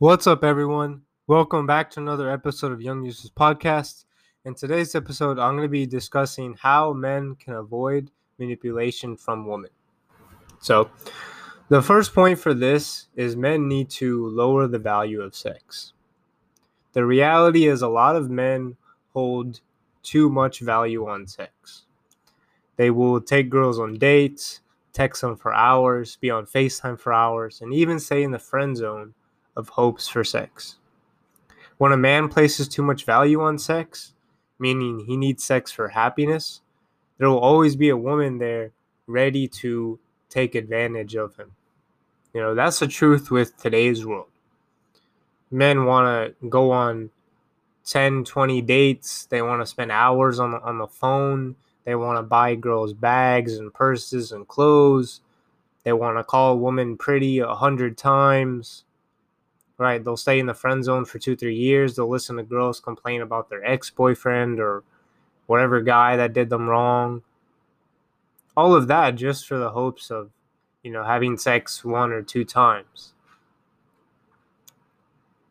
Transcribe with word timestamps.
What's 0.00 0.28
up, 0.28 0.44
everyone? 0.44 1.02
Welcome 1.26 1.66
back 1.66 1.90
to 1.90 2.00
another 2.00 2.30
episode 2.30 2.70
of 2.70 2.80
Young 2.80 3.04
Users 3.04 3.32
Podcast. 3.32 4.04
In 4.44 4.54
today's 4.54 4.94
episode, 4.94 5.40
I'm 5.40 5.56
going 5.56 5.64
to 5.64 5.68
be 5.68 5.86
discussing 5.86 6.54
how 6.56 6.92
men 6.92 7.34
can 7.34 7.54
avoid 7.54 8.12
manipulation 8.38 9.16
from 9.16 9.44
women. 9.44 9.70
So, 10.60 10.88
the 11.68 11.82
first 11.82 12.14
point 12.14 12.38
for 12.38 12.54
this 12.54 13.08
is 13.16 13.34
men 13.34 13.66
need 13.66 13.90
to 13.98 14.28
lower 14.28 14.68
the 14.68 14.78
value 14.78 15.20
of 15.20 15.34
sex. 15.34 15.94
The 16.92 17.04
reality 17.04 17.66
is, 17.66 17.82
a 17.82 17.88
lot 17.88 18.14
of 18.14 18.30
men 18.30 18.76
hold 19.14 19.62
too 20.04 20.30
much 20.30 20.60
value 20.60 21.08
on 21.08 21.26
sex. 21.26 21.86
They 22.76 22.92
will 22.92 23.20
take 23.20 23.50
girls 23.50 23.80
on 23.80 23.94
dates, 23.94 24.60
text 24.92 25.22
them 25.22 25.34
for 25.34 25.52
hours, 25.52 26.14
be 26.14 26.30
on 26.30 26.46
FaceTime 26.46 27.00
for 27.00 27.12
hours, 27.12 27.60
and 27.60 27.74
even 27.74 27.98
stay 27.98 28.22
in 28.22 28.30
the 28.30 28.38
friend 28.38 28.76
zone 28.76 29.14
of 29.58 29.68
hopes 29.70 30.08
for 30.08 30.24
sex. 30.24 30.76
When 31.76 31.92
a 31.92 31.96
man 31.96 32.28
places 32.28 32.68
too 32.68 32.82
much 32.82 33.04
value 33.04 33.42
on 33.42 33.58
sex, 33.58 34.14
meaning 34.58 35.04
he 35.06 35.16
needs 35.16 35.44
sex 35.44 35.70
for 35.70 35.88
happiness, 35.88 36.62
there 37.18 37.28
will 37.28 37.38
always 37.38 37.76
be 37.76 37.90
a 37.90 37.96
woman 37.96 38.38
there 38.38 38.70
ready 39.06 39.46
to 39.48 39.98
take 40.30 40.54
advantage 40.54 41.14
of 41.16 41.36
him. 41.36 41.52
You 42.32 42.40
know, 42.40 42.54
that's 42.54 42.78
the 42.78 42.86
truth 42.86 43.30
with 43.30 43.56
today's 43.56 44.06
world. 44.06 44.28
Men 45.50 45.84
want 45.84 46.36
to 46.40 46.48
go 46.48 46.70
on 46.70 47.10
10, 47.84 48.24
20 48.24 48.62
dates. 48.62 49.26
They 49.26 49.42
want 49.42 49.62
to 49.62 49.66
spend 49.66 49.90
hours 49.90 50.38
on 50.38 50.52
the, 50.52 50.60
on 50.60 50.78
the 50.78 50.86
phone. 50.86 51.56
They 51.84 51.94
want 51.94 52.18
to 52.18 52.22
buy 52.22 52.54
girls 52.54 52.92
bags 52.92 53.56
and 53.56 53.72
purses 53.72 54.30
and 54.30 54.46
clothes. 54.46 55.20
They 55.84 55.92
want 55.94 56.18
to 56.18 56.24
call 56.24 56.52
a 56.52 56.56
woman 56.56 56.98
pretty 56.98 57.38
a 57.38 57.54
hundred 57.54 57.96
times. 57.96 58.84
Right? 59.78 60.02
They'll 60.02 60.16
stay 60.16 60.40
in 60.40 60.46
the 60.46 60.54
friend 60.54 60.84
zone 60.84 61.04
for 61.04 61.18
two, 61.18 61.36
three 61.36 61.54
years. 61.54 61.94
They'll 61.94 62.10
listen 62.10 62.36
to 62.36 62.42
girls 62.42 62.80
complain 62.80 63.22
about 63.22 63.48
their 63.48 63.64
ex 63.64 63.90
boyfriend 63.90 64.58
or 64.58 64.82
whatever 65.46 65.80
guy 65.80 66.16
that 66.16 66.32
did 66.32 66.50
them 66.50 66.68
wrong. 66.68 67.22
All 68.56 68.74
of 68.74 68.88
that 68.88 69.14
just 69.14 69.46
for 69.46 69.56
the 69.56 69.70
hopes 69.70 70.10
of, 70.10 70.30
you 70.82 70.90
know, 70.90 71.04
having 71.04 71.38
sex 71.38 71.84
one 71.84 72.10
or 72.10 72.22
two 72.22 72.44
times 72.44 73.12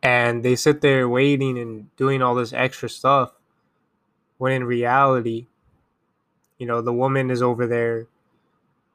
and 0.08 0.44
they 0.44 0.56
sit 0.56 0.80
there 0.82 1.10
waiting 1.10 1.58
and 1.58 1.94
doing 1.98 2.22
all 2.22 2.36
this 2.36 2.54
extra 2.54 2.90
stuff 2.90 3.34
when 4.38 4.54
in 4.54 4.64
reality 4.64 5.48
you 6.58 6.66
know 6.66 6.82
the 6.82 6.94
woman 6.94 7.30
is 7.30 7.42
over 7.42 7.68
there 7.68 8.08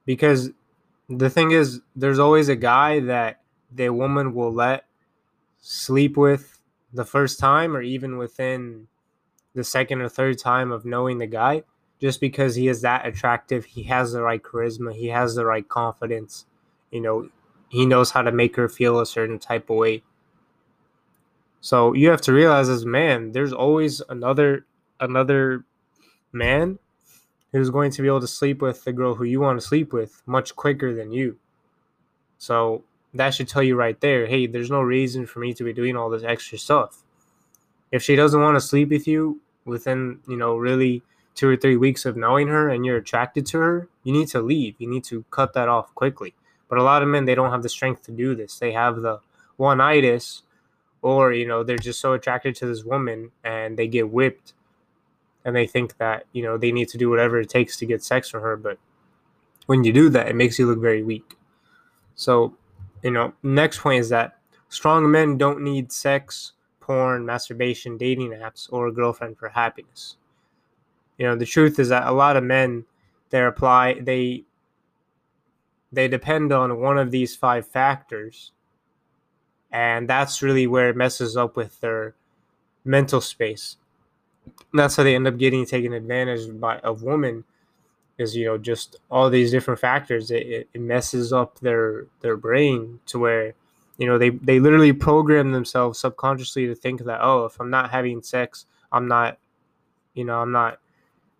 because 0.07 0.51
the 1.09 1.29
thing 1.29 1.51
is 1.51 1.81
there's 1.95 2.19
always 2.19 2.49
a 2.49 2.57
guy 2.57 3.01
that 3.01 3.41
the 3.71 3.91
woman 3.91 4.33
will 4.35 4.53
let 4.53 4.85
sleep 5.63 6.19
with 6.19 6.61
the 6.93 7.07
first 7.07 7.39
time 7.39 7.75
or 7.75 7.81
even 7.81 8.19
within 8.19 8.89
the 9.55 9.65
second 9.65 10.03
or 10.03 10.09
third 10.11 10.39
time 10.39 10.71
of 10.71 10.85
knowing 10.85 11.19
the 11.19 11.27
guy 11.27 11.63
just 12.01 12.21
because 12.21 12.57
he 12.57 12.69
is 12.69 12.83
that 12.83 13.07
attractive 13.07 13.65
he 13.65 13.85
has 13.85 14.13
the 14.13 14.21
right 14.23 14.43
charisma 14.43 14.95
he 14.95 15.09
has 15.09 15.35
the 15.35 15.47
right 15.47 15.69
confidence 15.69 16.45
you 16.91 17.01
know 17.01 17.31
he 17.71 17.87
knows 17.87 18.11
how 18.11 18.21
to 18.21 18.33
make 18.33 18.57
her 18.57 18.69
feel 18.69 19.01
a 19.01 19.07
certain 19.07 19.39
type 19.39 19.71
of 19.71 19.77
way 19.77 20.03
so 21.63 21.95
you 21.95 22.11
have 22.11 22.21
to 22.23 22.33
realize 22.33 22.69
as 22.69 22.85
man, 22.85 23.31
there's 23.31 23.53
always 23.53 24.03
another 24.09 24.67
another 24.99 25.65
man 26.33 26.81
who's 27.53 27.71
going 27.71 27.93
to 27.93 28.03
be 28.03 28.09
able 28.09 28.21
to 28.21 28.27
sleep 28.27 28.61
with 28.61 28.83
the 28.83 28.93
girl 28.93 29.15
who 29.15 29.25
you 29.25 29.41
want 29.41 29.61
to 29.61 29.67
sleep 29.67 29.93
with 29.93 30.23
much 30.27 30.57
quicker 30.57 30.93
than 30.93 31.13
you. 31.13 31.39
So 32.39 32.83
that 33.15 33.35
should 33.35 33.49
tell 33.49 33.63
you 33.63 33.77
right 33.77 34.01
there, 34.01 34.27
hey, 34.27 34.47
there's 34.47 34.71
no 34.71 34.81
reason 34.81 35.27
for 35.27 35.41
me 35.41 35.53
to 35.55 35.65
be 35.65 35.73
doing 35.73 35.97
all 35.97 36.11
this 36.11 36.23
extra 36.23 36.59
stuff. 36.59 37.03
If 37.91 38.03
she 38.03 38.17
doesn't 38.17 38.41
want 38.41 38.57
to 38.57 38.61
sleep 38.61 38.89
with 38.89 39.07
you 39.07 39.41
within, 39.65 40.21
you 40.27 40.37
know, 40.37 40.57
really 40.57 41.03
two 41.35 41.49
or 41.49 41.57
three 41.57 41.77
weeks 41.77 42.05
of 42.05 42.17
knowing 42.17 42.49
her 42.49 42.69
and 42.69 42.87
you're 42.87 42.97
attracted 42.97 43.47
to 43.47 43.59
her, 43.59 43.89
you 44.03 44.13
need 44.13 44.29
to 44.29 44.41
leave. 44.41 44.75
You 44.79 44.89
need 44.89 45.05
to 45.05 45.25
cut 45.31 45.53
that 45.55 45.69
off 45.69 45.95
quickly. 45.95 46.35
But 46.69 46.79
a 46.79 46.83
lot 46.83 47.03
of 47.03 47.09
men, 47.09 47.27
they 47.27 47.35
don't 47.35 47.51
have 47.51 47.63
the 47.63 47.69
strength 47.69 48.03
to 48.05 48.13
do 48.13 48.35
this. 48.35 48.59
They 48.59 48.73
have 48.73 49.03
the 49.03 49.21
one 49.57 49.81
itis 49.81 50.43
or 51.03 51.33
you 51.33 51.47
know 51.47 51.63
they're 51.63 51.77
just 51.77 52.01
so 52.01 52.13
attracted 52.13 52.55
to 52.57 52.67
this 52.67 52.85
woman 52.85 53.33
and 53.45 53.77
they 53.77 53.87
get 53.87 54.11
whipped 54.11 54.55
and 55.45 55.55
they 55.55 55.67
think 55.67 55.99
that 55.99 56.25
you 56.33 56.43
know 56.43 56.57
they 56.57 56.73
need 56.73 56.89
to 56.89 56.97
do 56.97 57.11
whatever 57.11 57.39
it 57.41 57.49
takes 57.49 57.77
to 57.77 57.85
get 57.85 58.03
sex 58.03 58.29
from 58.29 58.41
her 58.43 58.57
but 58.57 58.79
when 59.67 59.85
you 59.85 59.93
do 59.93 60.09
that 60.09 60.29
it 60.29 60.37
makes 60.37 60.59
you 60.59 60.67
look 60.67 60.81
very 60.81 61.03
weak 61.03 61.35
so 62.15 62.55
you 63.03 63.11
know 63.11 63.33
next 63.43 63.81
point 63.81 64.01
is 64.01 64.09
that 64.09 64.39
strong 64.69 65.11
men 65.11 65.37
don't 65.37 65.63
need 65.63 65.93
sex 65.93 66.53
porn 66.81 67.25
masturbation 67.25 67.97
dating 67.97 68.31
apps 68.31 68.69
or 68.73 68.89
a 68.89 68.93
girlfriend 68.93 69.37
for 69.37 69.49
happiness 69.49 70.17
you 71.19 71.27
know 71.27 71.37
the 71.37 71.47
truth 71.47 71.79
is 71.79 71.89
that 71.89 72.07
a 72.07 72.13
lot 72.13 72.37
of 72.37 72.45
men 72.45 72.85
they 73.31 73.43
apply 73.43 73.95
they 74.01 74.45
they 75.93 76.09
depend 76.09 76.53
on 76.53 76.81
one 76.81 76.99
of 76.99 77.11
these 77.11 77.37
five 77.37 77.67
factors 77.67 78.53
and 79.73 80.07
that's 80.07 80.43
really 80.43 80.67
where 80.67 80.91
it 80.91 80.97
messes 80.97 81.37
up 81.37 81.57
with 81.57 81.81
their 81.81 82.15
mental 82.85 83.21
space. 83.21 83.77
And 84.45 84.79
that's 84.79 84.97
how 84.97 85.03
they 85.03 85.15
end 85.15 85.27
up 85.27 85.39
getting 85.39 85.65
taken 85.65 85.95
advantage 85.95 86.61
by 86.61 86.79
of 86.81 87.03
women 87.03 87.45
is 88.23 88.37
you 88.37 88.47
know 88.47 88.59
just 88.59 88.97
all 89.11 89.29
these 89.29 89.51
different 89.51 89.81
factors 89.81 90.31
it, 90.31 90.69
it 90.73 90.81
messes 90.81 91.33
up 91.33 91.59
their 91.61 92.07
their 92.21 92.37
brain 92.37 93.01
to 93.07 93.19
where 93.19 93.55
you 93.99 94.07
know 94.07 94.19
they 94.19 94.31
they 94.31 94.59
literally 94.61 94.93
program 94.93 95.53
themselves 95.53 95.99
subconsciously 95.99 96.67
to 96.67 96.75
think 96.75 97.05
that 97.05 97.21
oh 97.23 97.45
if 97.45 97.61
i'm 97.61 97.71
not 97.71 97.91
having 97.91 98.23
sex 98.23 98.67
i'm 98.93 99.07
not 99.07 99.39
you 100.15 100.25
know 100.25 100.41
i'm 100.41 100.53
not 100.53 100.79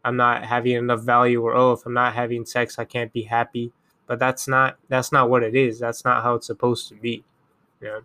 i'm 0.05 0.17
not 0.17 0.45
having 0.45 0.73
enough 0.73 1.01
value 1.01 1.41
or 1.41 1.55
oh 1.55 1.73
if 1.73 1.87
i'm 1.87 1.95
not 1.95 2.13
having 2.15 2.45
sex 2.45 2.79
i 2.79 2.85
can't 2.85 3.13
be 3.13 3.23
happy. 3.23 3.73
But 4.09 4.19
that's 4.19 4.47
not 4.47 4.77
that's 4.89 5.13
not 5.13 5.31
what 5.31 5.43
it 5.43 5.55
is. 5.55 5.79
That's 5.79 6.05
not 6.05 6.23
how 6.23 6.35
it's 6.35 6.49
supposed 6.49 6.89
to 6.89 6.95
be 6.97 7.25
know? 7.83 8.03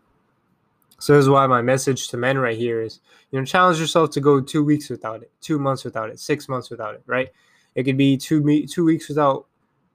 So 1.00 1.14
this 1.14 1.24
is 1.24 1.30
why 1.30 1.46
my 1.48 1.62
message 1.62 2.08
to 2.10 2.18
men 2.18 2.38
right 2.40 2.58
here 2.58 2.82
is, 2.82 3.00
you 3.32 3.40
know, 3.40 3.46
challenge 3.46 3.80
yourself 3.80 4.10
to 4.12 4.22
go 4.22 4.42
two 4.42 4.64
weeks 4.64 4.90
without 4.90 5.22
it, 5.22 5.32
two 5.42 5.60
months 5.60 5.84
without 5.84 6.10
it, 6.10 6.20
six 6.20 6.50
months 6.50 6.70
without 6.70 6.96
it, 6.96 7.04
right? 7.06 7.30
It 7.78 7.84
could 7.84 7.96
be 7.96 8.18
two 8.18 8.66
two 8.68 8.84
weeks 8.84 9.08
without 9.08 9.46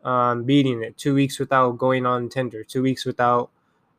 um, 0.05 0.45
beating 0.45 0.83
it, 0.83 0.97
two 0.97 1.15
weeks 1.15 1.39
without 1.39 1.73
going 1.77 2.07
on 2.07 2.31
Tinder, 2.31 2.65
two 2.65 2.81
weeks 2.81 3.05
without, 3.05 3.51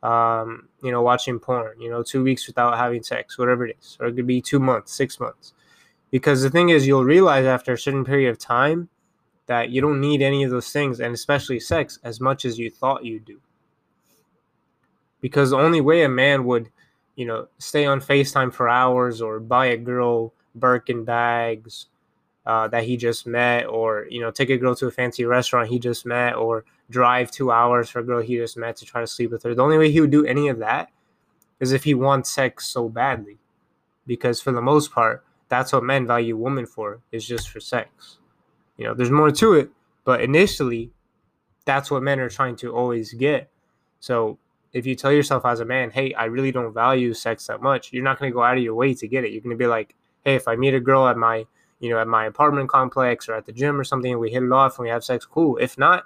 um, 0.02 0.68
you 0.82 0.90
know, 0.90 1.02
watching 1.02 1.38
porn, 1.38 1.80
you 1.80 1.90
know, 1.90 2.02
two 2.02 2.24
weeks 2.24 2.48
without 2.48 2.76
having 2.76 3.02
sex, 3.02 3.38
whatever 3.38 3.66
it 3.66 3.76
is, 3.80 3.96
or 4.00 4.06
it 4.08 4.16
could 4.16 4.26
be 4.26 4.40
two 4.40 4.58
months, 4.58 4.92
six 4.92 5.20
months, 5.20 5.54
because 6.10 6.42
the 6.42 6.50
thing 6.50 6.70
is, 6.70 6.86
you'll 6.86 7.04
realize 7.04 7.46
after 7.46 7.74
a 7.74 7.78
certain 7.78 8.04
period 8.04 8.30
of 8.30 8.38
time 8.38 8.88
that 9.46 9.70
you 9.70 9.80
don't 9.80 10.00
need 10.00 10.22
any 10.22 10.42
of 10.42 10.50
those 10.50 10.72
things, 10.72 10.98
and 10.98 11.14
especially 11.14 11.60
sex, 11.60 12.00
as 12.02 12.20
much 12.20 12.44
as 12.44 12.58
you 12.58 12.70
thought 12.70 13.04
you 13.04 13.20
do. 13.20 13.38
Because 15.20 15.50
the 15.50 15.58
only 15.58 15.80
way 15.80 16.02
a 16.02 16.08
man 16.08 16.44
would 16.44 16.70
you 17.16 17.26
know, 17.26 17.48
stay 17.58 17.86
on 17.86 18.00
FaceTime 18.00 18.52
for 18.52 18.68
hours 18.68 19.20
or 19.20 19.40
buy 19.40 19.66
a 19.66 19.76
girl 19.76 20.32
Birkin 20.54 21.04
bags 21.04 21.86
uh, 22.46 22.68
that 22.68 22.84
he 22.84 22.96
just 22.96 23.26
met, 23.26 23.66
or 23.66 24.06
you 24.10 24.20
know, 24.20 24.30
take 24.30 24.50
a 24.50 24.58
girl 24.58 24.74
to 24.74 24.86
a 24.86 24.90
fancy 24.90 25.24
restaurant 25.24 25.68
he 25.68 25.78
just 25.78 26.04
met, 26.04 26.34
or 26.34 26.64
drive 26.90 27.30
two 27.30 27.50
hours 27.50 27.88
for 27.88 28.00
a 28.00 28.04
girl 28.04 28.20
he 28.20 28.36
just 28.36 28.56
met 28.56 28.76
to 28.76 28.84
try 28.84 29.00
to 29.00 29.06
sleep 29.06 29.30
with 29.30 29.42
her. 29.42 29.54
The 29.54 29.62
only 29.62 29.78
way 29.78 29.90
he 29.90 30.00
would 30.00 30.10
do 30.10 30.26
any 30.26 30.48
of 30.48 30.58
that 30.58 30.90
is 31.60 31.72
if 31.72 31.84
he 31.84 31.94
wants 31.94 32.30
sex 32.30 32.66
so 32.66 32.88
badly, 32.88 33.38
because 34.06 34.40
for 34.40 34.52
the 34.52 34.60
most 34.60 34.92
part, 34.92 35.24
that's 35.48 35.72
what 35.72 35.84
men 35.84 36.06
value 36.06 36.36
women 36.36 36.66
for 36.66 37.00
is 37.12 37.26
just 37.26 37.48
for 37.48 37.60
sex. 37.60 38.18
You 38.76 38.86
know, 38.86 38.94
there's 38.94 39.10
more 39.10 39.30
to 39.30 39.54
it, 39.54 39.70
but 40.04 40.20
initially, 40.20 40.90
that's 41.64 41.90
what 41.90 42.02
men 42.02 42.20
are 42.20 42.28
trying 42.28 42.56
to 42.56 42.74
always 42.74 43.14
get. 43.14 43.48
So 44.00 44.38
if 44.72 44.84
you 44.84 44.94
tell 44.94 45.12
yourself 45.12 45.46
as 45.46 45.60
a 45.60 45.64
man, 45.64 45.90
hey, 45.90 46.12
I 46.14 46.24
really 46.24 46.52
don't 46.52 46.74
value 46.74 47.14
sex 47.14 47.46
that 47.46 47.62
much, 47.62 47.92
you're 47.92 48.04
not 48.04 48.18
going 48.18 48.30
to 48.30 48.34
go 48.34 48.42
out 48.42 48.58
of 48.58 48.62
your 48.62 48.74
way 48.74 48.92
to 48.94 49.08
get 49.08 49.24
it. 49.24 49.32
You're 49.32 49.40
going 49.40 49.56
to 49.56 49.62
be 49.62 49.68
like, 49.68 49.94
hey, 50.24 50.34
if 50.34 50.48
I 50.48 50.56
meet 50.56 50.74
a 50.74 50.80
girl 50.80 51.06
at 51.06 51.16
my, 51.16 51.46
you 51.84 51.90
know, 51.90 51.98
at 52.00 52.08
my 52.08 52.24
apartment 52.24 52.68
complex 52.70 53.28
or 53.28 53.34
at 53.34 53.46
the 53.46 53.52
gym 53.52 53.78
or 53.78 53.84
something, 53.84 54.10
and 54.12 54.20
we 54.20 54.30
hit 54.30 54.42
it 54.42 54.52
off 54.52 54.78
and 54.78 54.84
we 54.84 54.90
have 54.90 55.04
sex, 55.04 55.26
cool. 55.26 55.58
If 55.58 55.76
not, 55.76 56.04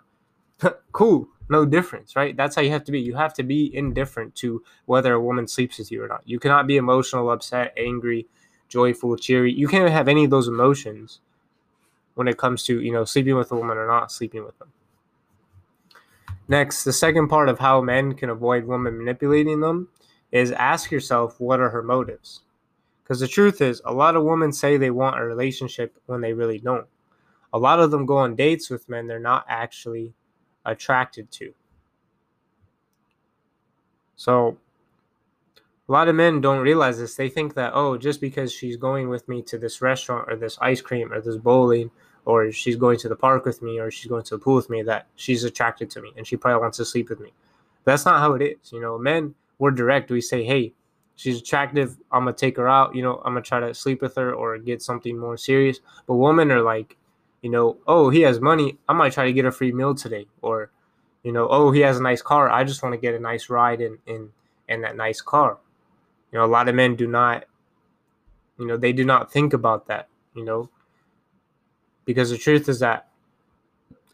cool, 0.92 1.28
no 1.48 1.64
difference, 1.64 2.16
right? 2.16 2.36
That's 2.36 2.56
how 2.56 2.62
you 2.62 2.70
have 2.70 2.84
to 2.84 2.92
be. 2.92 3.00
You 3.00 3.14
have 3.14 3.32
to 3.34 3.44
be 3.44 3.74
indifferent 3.74 4.34
to 4.36 4.62
whether 4.86 5.14
a 5.14 5.20
woman 5.20 5.46
sleeps 5.46 5.78
with 5.78 5.92
you 5.92 6.02
or 6.02 6.08
not. 6.08 6.22
You 6.26 6.40
cannot 6.40 6.66
be 6.66 6.76
emotional, 6.76 7.30
upset, 7.30 7.72
angry, 7.76 8.26
joyful, 8.68 9.16
cheery. 9.16 9.52
You 9.52 9.68
can't 9.68 9.90
have 9.90 10.08
any 10.08 10.24
of 10.24 10.30
those 10.30 10.48
emotions 10.48 11.20
when 12.14 12.28
it 12.28 12.36
comes 12.38 12.64
to, 12.64 12.80
you 12.80 12.92
know, 12.92 13.04
sleeping 13.04 13.36
with 13.36 13.52
a 13.52 13.56
woman 13.56 13.78
or 13.78 13.86
not 13.86 14.10
sleeping 14.10 14.44
with 14.44 14.58
them. 14.58 14.72
Next, 16.48 16.82
the 16.84 16.92
second 16.92 17.28
part 17.28 17.48
of 17.48 17.58
how 17.58 17.80
men 17.80 18.14
can 18.14 18.30
avoid 18.30 18.64
women 18.64 18.98
manipulating 18.98 19.60
them 19.60 19.88
is 20.32 20.50
ask 20.52 20.90
yourself 20.90 21.38
what 21.38 21.60
are 21.60 21.70
her 21.70 21.82
motives? 21.82 22.42
Because 23.08 23.20
the 23.20 23.28
truth 23.28 23.62
is, 23.62 23.80
a 23.86 23.92
lot 23.92 24.16
of 24.16 24.24
women 24.24 24.52
say 24.52 24.76
they 24.76 24.90
want 24.90 25.18
a 25.18 25.24
relationship 25.24 25.96
when 26.04 26.20
they 26.20 26.34
really 26.34 26.58
don't. 26.58 26.86
A 27.54 27.58
lot 27.58 27.80
of 27.80 27.90
them 27.90 28.04
go 28.04 28.18
on 28.18 28.36
dates 28.36 28.68
with 28.68 28.86
men 28.86 29.06
they're 29.06 29.18
not 29.18 29.46
actually 29.48 30.12
attracted 30.66 31.30
to. 31.30 31.54
So, 34.16 34.58
a 35.88 35.92
lot 35.92 36.08
of 36.08 36.16
men 36.16 36.42
don't 36.42 36.60
realize 36.60 36.98
this. 36.98 37.14
They 37.14 37.30
think 37.30 37.54
that, 37.54 37.72
oh, 37.74 37.96
just 37.96 38.20
because 38.20 38.52
she's 38.52 38.76
going 38.76 39.08
with 39.08 39.26
me 39.26 39.40
to 39.44 39.56
this 39.56 39.80
restaurant 39.80 40.30
or 40.30 40.36
this 40.36 40.58
ice 40.60 40.82
cream 40.82 41.10
or 41.10 41.22
this 41.22 41.36
bowling, 41.36 41.90
or 42.26 42.52
she's 42.52 42.76
going 42.76 42.98
to 42.98 43.08
the 43.08 43.16
park 43.16 43.46
with 43.46 43.62
me 43.62 43.80
or 43.80 43.90
she's 43.90 44.08
going 44.08 44.24
to 44.24 44.36
the 44.36 44.44
pool 44.44 44.56
with 44.56 44.68
me, 44.68 44.82
that 44.82 45.06
she's 45.16 45.44
attracted 45.44 45.88
to 45.92 46.02
me 46.02 46.12
and 46.18 46.26
she 46.26 46.36
probably 46.36 46.60
wants 46.60 46.76
to 46.76 46.84
sleep 46.84 47.08
with 47.08 47.20
me. 47.20 47.32
That's 47.84 48.04
not 48.04 48.20
how 48.20 48.34
it 48.34 48.42
is. 48.42 48.70
You 48.70 48.82
know, 48.82 48.98
men, 48.98 49.34
we're 49.58 49.70
direct. 49.70 50.10
We 50.10 50.20
say, 50.20 50.44
hey, 50.44 50.74
she's 51.18 51.40
attractive. 51.40 51.98
I'm 52.12 52.26
to 52.26 52.32
take 52.32 52.56
her 52.56 52.68
out. 52.68 52.94
You 52.94 53.02
know, 53.02 53.20
I'm 53.24 53.34
to 53.34 53.42
try 53.42 53.58
to 53.58 53.74
sleep 53.74 54.00
with 54.00 54.14
her 54.14 54.32
or 54.32 54.56
get 54.56 54.80
something 54.80 55.18
more 55.18 55.36
serious. 55.36 55.80
But 56.06 56.14
women 56.14 56.50
are 56.52 56.62
like, 56.62 56.96
you 57.42 57.50
know, 57.50 57.76
oh, 57.88 58.08
he 58.08 58.20
has 58.20 58.40
money. 58.40 58.78
I 58.88 58.92
might 58.92 59.12
try 59.12 59.26
to 59.26 59.32
get 59.32 59.44
a 59.44 59.50
free 59.50 59.72
meal 59.72 59.94
today. 59.94 60.28
Or, 60.42 60.70
you 61.24 61.32
know, 61.32 61.48
oh, 61.50 61.72
he 61.72 61.80
has 61.80 61.98
a 61.98 62.02
nice 62.02 62.22
car. 62.22 62.48
I 62.48 62.62
just 62.62 62.84
want 62.84 62.92
to 62.92 63.00
get 63.00 63.14
a 63.14 63.18
nice 63.18 63.50
ride 63.50 63.80
in, 63.80 63.98
in, 64.06 64.30
in 64.68 64.80
that 64.82 64.96
nice 64.96 65.20
car. 65.20 65.58
You 66.30 66.38
know, 66.38 66.44
a 66.44 66.46
lot 66.46 66.68
of 66.68 66.76
men 66.76 66.94
do 66.94 67.08
not, 67.08 67.44
you 68.58 68.66
know, 68.66 68.76
they 68.76 68.92
do 68.92 69.04
not 69.04 69.32
think 69.32 69.52
about 69.52 69.88
that, 69.88 70.08
you 70.34 70.44
know, 70.44 70.70
because 72.04 72.30
the 72.30 72.38
truth 72.38 72.68
is 72.68 72.78
that 72.78 73.08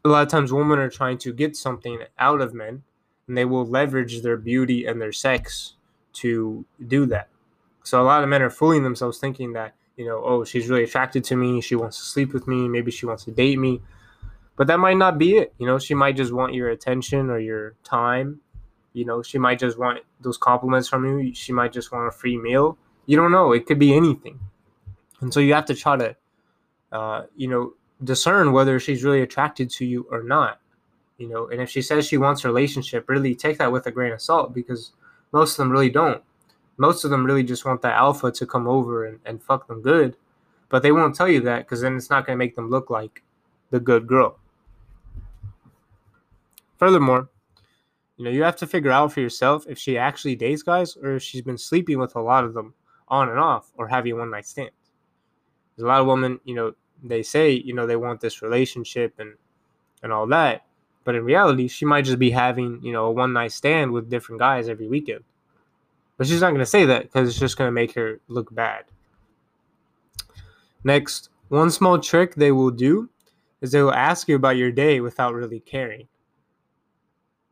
a 0.05 0.09
lot 0.09 0.23
of 0.23 0.29
times 0.29 0.53
women 0.53 0.79
are 0.79 0.91
trying 0.91 1.19
to 1.19 1.33
get 1.35 1.55
something 1.55 1.99
out 2.19 2.41
of 2.41 2.55
men 2.55 2.83
and 3.29 3.37
they 3.37 3.45
will 3.45 3.67
leverage 3.67 4.23
their 4.23 4.37
beauty 4.37 4.87
and 4.87 5.01
their 5.01 5.13
sex 5.13 5.75
to 6.15 6.65
do 6.87 7.07
that. 7.07 7.29
So 7.83 8.01
a 8.01 8.05
lot 8.05 8.23
of 8.23 8.29
men 8.29 8.43
are 8.43 8.51
fooling 8.51 8.83
themselves 8.83 9.19
thinking 9.19 9.53
that, 9.53 9.75
you 9.97 10.07
know, 10.07 10.23
oh, 10.25 10.45
she's 10.45 10.69
really 10.69 10.85
attracted 10.85 11.25
to 11.25 11.37
me, 11.37 11.61
she 11.61 11.77
wants 11.77 11.99
to 11.99 12.05
sleep 12.05 12.33
with 12.33 12.49
me, 12.49 12.69
maybe 12.69 12.91
she 12.91 13.07
wants 13.07 13.25
to 13.25 13.31
date 13.31 13.59
me. 13.59 13.83
But 14.57 14.69
that 14.69 14.79
might 14.79 14.97
not 14.97 15.19
be 15.19 15.37
it. 15.37 15.53
You 15.59 15.67
know, 15.67 15.79
she 15.79 15.95
might 15.95 16.17
just 16.17 16.33
want 16.33 16.55
your 16.55 16.71
attention 16.71 17.29
or 17.29 17.39
your 17.39 17.75
time 17.83 18.41
you 18.95 19.05
know, 19.05 19.23
she 19.23 19.39
might 19.39 19.59
just 19.59 19.77
want 19.77 19.99
those 20.21 20.39
compliments 20.39 20.89
from 20.89 21.05
you. 21.05 21.35
She 21.35 21.53
might 21.53 21.73
just 21.73 21.93
want 21.93 22.09
a 22.09 22.13
free 22.13 22.39
meal. 22.39 22.79
You 23.07 23.17
don't 23.17 23.33
know. 23.33 23.53
It 23.53 23.67
could 23.67 23.79
be 23.79 23.93
anything. 23.93 24.39
And 25.21 25.35
so 25.35 25.41
you 25.41 25.53
have 25.53 25.67
to 25.67 25.75
try 25.75 25.97
to, 25.97 26.17
uh, 26.93 27.25
you 27.37 27.49
know, 27.49 27.75
discern 28.03 28.53
whether 28.53 28.79
she's 28.79 29.05
really 29.05 29.21
attracted 29.21 29.69
to 29.71 29.85
you 29.85 30.07
or 30.11 30.23
not. 30.23 30.61
You 31.19 31.29
know, 31.29 31.49
and 31.49 31.61
if 31.61 31.71
she 31.71 31.83
says 31.83 32.07
she 32.07 32.17
wants 32.17 32.45
a 32.45 32.49
relationship, 32.49 33.09
really 33.09 33.35
take 33.35 33.59
that 33.59 33.73
with 33.73 33.87
a 33.87 33.91
grain 33.91 34.13
of 34.13 34.23
salt 34.23 34.55
because 34.55 34.93
most 35.35 35.53
of 35.53 35.57
them 35.59 35.71
really 35.71 35.91
don't. 35.91 36.23
Most 36.77 37.05
of 37.05 37.11
them 37.11 37.27
really 37.27 37.43
just 37.43 37.65
want 37.65 37.83
that 37.83 37.97
alpha 37.97 38.31
to 38.31 38.47
come 38.47 38.69
over 38.69 39.05
and, 39.07 39.19
and 39.27 39.43
fuck 39.43 39.67
them 39.67 39.83
good. 39.83 40.17
But 40.69 40.83
they 40.83 40.93
won't 40.93 41.15
tell 41.15 41.29
you 41.29 41.41
that 41.43 41.65
because 41.65 41.81
then 41.81 41.97
it's 41.97 42.09
not 42.09 42.25
going 42.25 42.37
to 42.37 42.39
make 42.39 42.55
them 42.57 42.71
look 42.71 42.89
like 42.89 43.23
the 43.71 43.81
good 43.81 44.07
girl. 44.07 44.39
Furthermore, 46.79 47.29
you 48.17 48.25
know, 48.25 48.31
you 48.31 48.45
have 48.45 48.57
to 48.57 48.67
figure 48.67 48.93
out 48.93 49.13
for 49.13 49.21
yourself 49.21 49.67
if 49.69 49.77
she 49.77 49.99
actually 49.99 50.37
dates 50.37 50.63
guys 50.63 50.97
or 50.97 51.17
if 51.17 51.23
she's 51.23 51.43
been 51.43 51.59
sleeping 51.59 51.99
with 51.99 52.15
a 52.15 52.21
lot 52.21 52.45
of 52.45 52.55
them 52.55 52.73
on 53.09 53.29
and 53.29 53.39
off 53.39 53.73
or 53.77 53.89
having 53.89 54.17
one 54.17 54.31
night 54.31 54.47
stands. 54.47 54.73
There's 55.77 55.85
a 55.85 55.89
lot 55.89 56.01
of 56.01 56.07
women, 56.07 56.39
you 56.45 56.55
know, 56.55 56.75
they 57.03 57.25
say, 57.25 57.51
you 57.51 57.75
know, 57.75 57.87
they 57.87 57.97
want 57.97 58.21
this 58.21 58.41
relationship 58.41 59.15
and 59.19 59.35
and 60.03 60.13
all 60.13 60.27
that. 60.29 60.65
But 61.05 61.15
in 61.15 61.25
reality, 61.25 61.69
she 61.69 61.85
might 61.85 62.05
just 62.05 62.19
be 62.19 62.31
having, 62.31 62.81
you 62.83 62.93
know, 62.93 63.07
a 63.07 63.13
one 63.13 63.33
night 63.33 63.53
stand 63.53 63.93
with 63.93 64.11
different 64.11 64.41
guys 64.41 64.69
every 64.69 64.89
weekend. 64.89 65.23
But 66.17 66.27
she's 66.27 66.41
not 66.41 66.51
going 66.51 66.61
to 66.61 66.67
say 66.67 66.85
that 66.87 67.03
because 67.03 67.29
it's 67.29 67.39
just 67.39 67.59
going 67.59 67.69
to 67.69 67.73
make 67.73 67.95
her 67.95 68.21
look 68.29 68.55
bad. 68.55 68.85
Next, 70.83 71.31
one 71.49 71.71
small 71.71 71.99
trick 71.99 72.35
they 72.35 72.53
will 72.53 72.71
do 72.71 73.09
is 73.61 73.73
they 73.73 73.83
will 73.83 73.93
ask 73.93 74.29
you 74.29 74.37
about 74.37 74.57
your 74.57 74.71
day 74.71 75.01
without 75.01 75.35
really 75.35 75.61
caring 75.61 76.09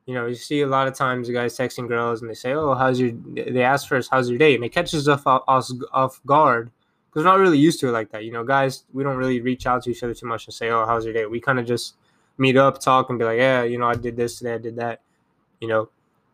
you 0.07 0.15
know, 0.15 0.27
you 0.27 0.35
see 0.35 0.63
a 0.63 0.67
lot 0.67 0.89
of 0.89 0.95
times 0.95 1.31
guys 1.31 1.57
texting 1.57 1.87
girls 1.87 2.23
and 2.23 2.31
they 2.31 2.35
say, 2.35 2.53
"Oh, 2.53 2.75
how's 2.75 2.99
your?" 2.99 3.13
They 3.35 3.63
ask 3.63 3.89
first, 3.89 4.11
"How's 4.11 4.29
your 4.29 4.39
day?" 4.39 4.55
and 4.55 4.65
it 4.65 4.71
catches 4.71 5.09
us 5.09 5.23
off, 5.27 5.47
off 5.93 6.21
guard 6.27 6.71
because 7.09 7.25
we're 7.25 7.31
not 7.31 7.39
really 7.39 7.59
used 7.59 7.79
to 7.81 7.89
it 7.89 7.93
like 7.93 8.11
that. 8.11 8.25
You 8.25 8.33
know, 8.33 8.45
guys, 8.45 8.85
we 8.93 9.05
don't 9.05 9.17
really 9.17 9.41
reach 9.41 9.67
out 9.67 9.83
to 9.85 9.91
each 9.91 10.03
other 10.03 10.15
too 10.15 10.27
much 10.27 10.47
and 10.47 10.55
say, 10.55 10.71
"Oh, 10.71 10.85
how's 10.87 11.05
your 11.05 11.15
day?" 11.15 11.27
We 11.27 11.41
kind 11.41 11.59
of 11.61 11.67
just 11.67 11.95
meet 12.43 12.57
up, 12.57 12.81
talk, 12.81 13.09
and 13.11 13.19
be 13.19 13.25
like, 13.25 13.39
"Yeah, 13.39 13.63
you 13.63 13.79
know, 13.79 13.89
I 13.89 13.95
did 13.95 14.17
this 14.17 14.39
today, 14.39 14.55
I 14.55 14.59
did 14.59 14.77
that," 14.77 15.01
you 15.61 15.69
know, 15.69 15.89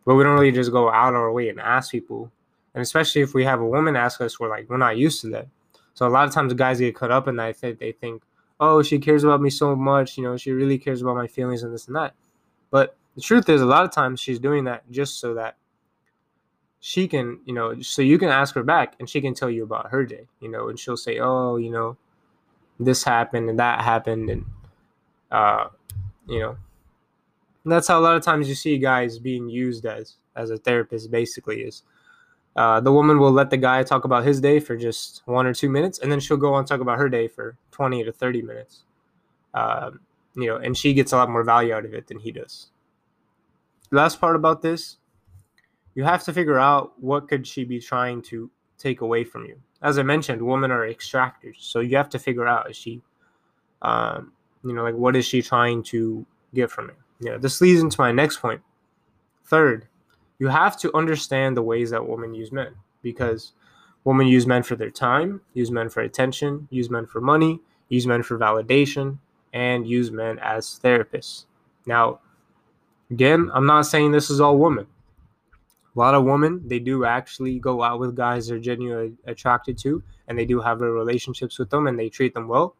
but 0.04 0.14
we 0.16 0.24
don't 0.24 0.34
really 0.38 0.52
just 0.52 0.72
go 0.72 0.90
out 0.90 1.14
our 1.14 1.32
way 1.32 1.48
and 1.50 1.60
ask 1.60 1.92
people. 1.92 2.32
And 2.74 2.82
especially 2.82 3.22
if 3.22 3.34
we 3.34 3.44
have 3.44 3.60
a 3.60 3.66
woman 3.66 3.96
ask 3.96 4.20
us, 4.20 4.40
we're 4.40 4.50
like, 4.50 4.68
we're 4.68 4.76
not 4.76 4.96
used 4.96 5.20
to 5.22 5.28
that. 5.30 5.48
So 5.94 6.06
a 6.06 6.10
lot 6.16 6.26
of 6.28 6.34
times, 6.34 6.54
guys 6.54 6.80
get 6.80 6.94
caught 6.94 7.10
up 7.10 7.28
in 7.28 7.36
that. 7.36 7.56
They 7.60 7.92
think, 7.92 8.22
"Oh, 8.60 8.82
she 8.82 8.98
cares 8.98 9.24
about 9.24 9.40
me 9.42 9.50
so 9.50 9.76
much," 9.76 10.16
you 10.18 10.24
know, 10.24 10.36
she 10.36 10.52
really 10.52 10.78
cares 10.78 11.02
about 11.02 11.16
my 11.16 11.26
feelings 11.28 11.62
and 11.62 11.72
this 11.72 11.86
and 11.86 11.96
that, 11.96 12.14
but 12.70 12.96
the 13.16 13.22
truth 13.22 13.48
is 13.48 13.60
a 13.60 13.66
lot 13.66 13.84
of 13.84 13.90
times 13.90 14.20
she's 14.20 14.38
doing 14.38 14.64
that 14.64 14.88
just 14.90 15.18
so 15.20 15.34
that 15.34 15.56
she 16.80 17.08
can 17.08 17.40
you 17.44 17.52
know 17.52 17.80
so 17.82 18.02
you 18.02 18.18
can 18.18 18.28
ask 18.28 18.54
her 18.54 18.62
back 18.62 18.94
and 19.00 19.10
she 19.10 19.20
can 19.20 19.34
tell 19.34 19.50
you 19.50 19.64
about 19.64 19.90
her 19.90 20.04
day 20.04 20.28
you 20.40 20.48
know 20.48 20.68
and 20.68 20.78
she'll 20.78 20.96
say 20.96 21.18
oh 21.18 21.56
you 21.56 21.70
know 21.70 21.96
this 22.78 23.02
happened 23.02 23.50
and 23.50 23.58
that 23.58 23.80
happened 23.82 24.30
and 24.30 24.44
uh 25.32 25.66
you 26.28 26.40
know. 26.40 26.56
And 27.64 27.72
that's 27.72 27.88
how 27.88 27.98
a 27.98 28.00
lot 28.00 28.16
of 28.16 28.22
times 28.22 28.48
you 28.48 28.54
see 28.54 28.78
guys 28.78 29.18
being 29.18 29.48
used 29.48 29.84
as 29.86 30.16
as 30.36 30.50
a 30.50 30.58
therapist 30.58 31.10
basically 31.10 31.62
is 31.62 31.82
uh, 32.56 32.80
the 32.80 32.92
woman 32.92 33.18
will 33.18 33.32
let 33.32 33.50
the 33.50 33.56
guy 33.56 33.82
talk 33.82 34.04
about 34.04 34.24
his 34.24 34.40
day 34.40 34.60
for 34.60 34.76
just 34.76 35.22
one 35.26 35.46
or 35.46 35.54
two 35.54 35.68
minutes 35.68 35.98
and 35.98 36.10
then 36.10 36.20
she'll 36.20 36.36
go 36.36 36.54
on 36.54 36.64
talk 36.64 36.80
about 36.80 36.98
her 36.98 37.08
day 37.08 37.28
for 37.28 37.56
20 37.72 38.04
to 38.04 38.12
30 38.12 38.42
minutes. 38.42 38.84
Um, 39.54 40.00
you 40.36 40.46
know 40.46 40.56
and 40.56 40.76
she 40.76 40.94
gets 40.94 41.12
a 41.12 41.16
lot 41.16 41.30
more 41.30 41.42
value 41.42 41.74
out 41.74 41.84
of 41.84 41.94
it 41.94 42.06
than 42.06 42.18
he 42.18 42.30
does. 42.30 42.70
Last 43.90 44.20
part 44.20 44.36
about 44.36 44.62
this, 44.62 44.98
you 45.94 46.04
have 46.04 46.22
to 46.24 46.32
figure 46.32 46.58
out 46.58 46.92
what 47.02 47.28
could 47.28 47.46
she 47.46 47.64
be 47.64 47.80
trying 47.80 48.22
to 48.22 48.50
take 48.78 49.00
away 49.00 49.24
from 49.24 49.44
you. 49.46 49.58
As 49.82 49.98
I 49.98 50.02
mentioned, 50.02 50.42
women 50.42 50.70
are 50.70 50.86
extractors, 50.86 51.56
so 51.58 51.80
you 51.80 51.96
have 51.96 52.08
to 52.10 52.18
figure 52.18 52.46
out 52.46 52.70
is 52.70 52.76
she, 52.76 53.02
um, 53.82 54.32
you 54.64 54.72
know, 54.72 54.82
like 54.82 54.94
what 54.94 55.16
is 55.16 55.24
she 55.24 55.42
trying 55.42 55.82
to 55.84 56.24
get 56.54 56.70
from 56.70 56.90
it. 56.90 56.96
Know, 57.20 57.38
this 57.38 57.60
leads 57.60 57.80
into 57.80 58.00
my 58.00 58.12
next 58.12 58.38
point. 58.38 58.60
Third, 59.46 59.86
you 60.38 60.48
have 60.48 60.78
to 60.80 60.94
understand 60.96 61.56
the 61.56 61.62
ways 61.62 61.90
that 61.90 62.06
women 62.06 62.34
use 62.34 62.52
men 62.52 62.74
because 63.02 63.52
women 64.04 64.26
use 64.26 64.46
men 64.46 64.62
for 64.62 64.76
their 64.76 64.90
time, 64.90 65.40
use 65.54 65.70
men 65.70 65.88
for 65.88 66.00
attention, 66.00 66.68
use 66.70 66.90
men 66.90 67.06
for 67.06 67.20
money, 67.20 67.60
use 67.88 68.06
men 68.06 68.22
for 68.22 68.38
validation, 68.38 69.18
and 69.52 69.88
use 69.88 70.10
men 70.10 70.38
as 70.40 70.78
therapists. 70.82 71.46
Now, 71.86 72.20
Again, 73.10 73.50
I'm 73.54 73.66
not 73.66 73.86
saying 73.86 74.12
this 74.12 74.28
is 74.28 74.40
all 74.40 74.58
women. 74.58 74.86
A 75.96 75.98
lot 75.98 76.14
of 76.14 76.24
women, 76.24 76.62
they 76.66 76.78
do 76.78 77.04
actually 77.04 77.58
go 77.58 77.82
out 77.82 77.98
with 77.98 78.14
guys 78.14 78.46
they're 78.46 78.58
genuinely 78.58 79.14
attracted 79.26 79.78
to, 79.78 80.02
and 80.28 80.38
they 80.38 80.44
do 80.44 80.60
have 80.60 80.78
their 80.78 80.92
relationships 80.92 81.58
with 81.58 81.70
them, 81.70 81.86
and 81.86 81.98
they 81.98 82.10
treat 82.10 82.34
them 82.34 82.48
well. 82.48 82.76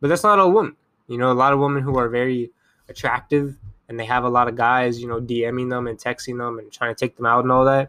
But 0.00 0.08
that's 0.08 0.24
not 0.24 0.38
all 0.38 0.52
women. 0.52 0.76
You 1.10 1.18
know, 1.18 1.32
a 1.32 1.34
lot 1.34 1.52
of 1.52 1.58
women 1.58 1.82
who 1.82 1.98
are 1.98 2.08
very 2.08 2.50
attractive, 2.88 3.56
and 3.88 3.98
they 3.98 4.04
have 4.04 4.22
a 4.22 4.28
lot 4.28 4.46
of 4.46 4.54
guys, 4.54 5.00
you 5.00 5.08
know, 5.08 5.20
DMing 5.20 5.68
them 5.68 5.88
and 5.88 5.98
texting 5.98 6.38
them 6.38 6.58
and 6.60 6.70
trying 6.72 6.94
to 6.94 6.98
take 6.98 7.16
them 7.16 7.26
out 7.26 7.42
and 7.42 7.50
all 7.50 7.64
that. 7.64 7.88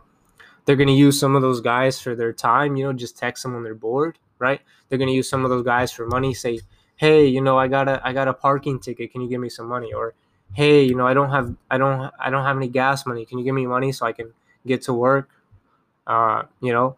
They're 0.66 0.76
gonna 0.76 0.92
use 0.92 1.20
some 1.20 1.36
of 1.36 1.44
those 1.44 1.62
guys 1.62 2.02
for 2.02 2.16
their 2.16 2.34
time. 2.34 2.76
You 2.76 2.86
know, 2.86 2.94
just 2.94 3.18
text 3.18 3.44
them 3.44 3.54
when 3.54 3.64
they're 3.64 3.76
bored, 3.76 4.18
right? 4.40 4.62
They're 4.90 4.98
gonna 4.98 5.12
use 5.12 5.30
some 5.30 5.44
of 5.44 5.52
those 5.52 5.64
guys 5.64 5.92
for 5.92 6.08
money. 6.08 6.34
Say, 6.34 6.62
hey, 6.96 7.28
you 7.28 7.42
know, 7.42 7.58
I 7.60 7.68
got 7.68 7.88
a 7.88 8.02
I 8.04 8.14
got 8.14 8.28
a 8.28 8.34
parking 8.34 8.80
ticket. 8.80 9.12
Can 9.12 9.22
you 9.22 9.30
give 9.30 9.42
me 9.42 9.50
some 9.50 9.68
money? 9.68 9.94
Or 9.94 10.16
hey, 10.54 10.84
you 10.84 10.96
know, 10.96 11.06
I 11.06 11.14
don't 11.14 11.30
have 11.30 11.56
I 11.70 11.78
don't 11.78 12.12
I 12.20 12.32
don't 12.32 12.44
have 12.44 12.58
any 12.58 12.70
gas 12.70 13.06
money. 13.06 13.26
Can 13.26 13.38
you 13.38 13.46
give 13.46 13.56
me 13.56 13.68
money 13.68 13.92
so 13.92 14.06
I 14.06 14.14
can 14.14 14.34
get 14.66 14.82
to 14.84 14.94
work? 14.94 15.30
Uh, 16.08 16.44
you 16.60 16.74
know, 16.74 16.96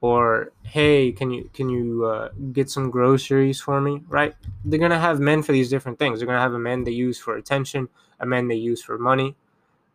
or 0.00 0.52
hey, 0.62 1.12
can 1.12 1.30
you 1.30 1.50
can 1.52 1.68
you 1.68 2.04
uh, 2.04 2.28
get 2.52 2.70
some 2.70 2.90
groceries 2.90 3.60
for 3.60 3.80
me? 3.80 4.02
Right? 4.08 4.34
They're 4.64 4.78
gonna 4.78 4.98
have 4.98 5.20
men 5.20 5.42
for 5.42 5.52
these 5.52 5.70
different 5.70 5.98
things. 5.98 6.18
They're 6.18 6.26
gonna 6.26 6.40
have 6.40 6.54
a 6.54 6.58
man 6.58 6.84
they 6.84 6.92
use 6.92 7.18
for 7.18 7.36
attention, 7.36 7.88
a 8.20 8.26
man 8.26 8.48
they 8.48 8.56
use 8.56 8.82
for 8.82 8.98
money, 8.98 9.36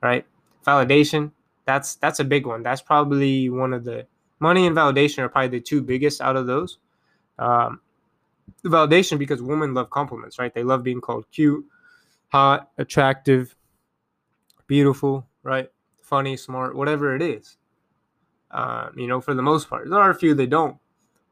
right? 0.01 0.25
Validation. 0.65 1.31
That's 1.65 1.95
that's 1.95 2.19
a 2.19 2.25
big 2.25 2.45
one. 2.45 2.63
That's 2.63 2.81
probably 2.81 3.49
one 3.49 3.73
of 3.73 3.83
the 3.83 4.05
money 4.39 4.67
and 4.67 4.75
validation 4.75 5.19
are 5.19 5.29
probably 5.29 5.59
the 5.59 5.61
two 5.61 5.81
biggest 5.81 6.19
out 6.21 6.35
of 6.35 6.47
those. 6.47 6.79
Um, 7.39 7.79
validation 8.65 9.17
because 9.17 9.41
women 9.41 9.73
love 9.73 9.89
compliments, 9.89 10.39
right? 10.39 10.53
They 10.53 10.63
love 10.63 10.83
being 10.83 11.01
called 11.01 11.25
cute 11.31 11.65
hot, 12.33 12.71
attractive, 12.79 13.55
beautiful, 14.65 15.27
right? 15.43 15.71
Funny, 16.01 16.35
smart, 16.35 16.75
whatever 16.75 17.15
it 17.15 17.21
is. 17.21 17.57
Uh, 18.53 18.89
you 18.95 19.07
know, 19.07 19.19
for 19.19 19.33
the 19.33 19.41
most 19.41 19.69
part, 19.69 19.89
there 19.89 19.99
are 19.99 20.11
a 20.11 20.15
few 20.15 20.35
that 20.35 20.49
don't, 20.49 20.77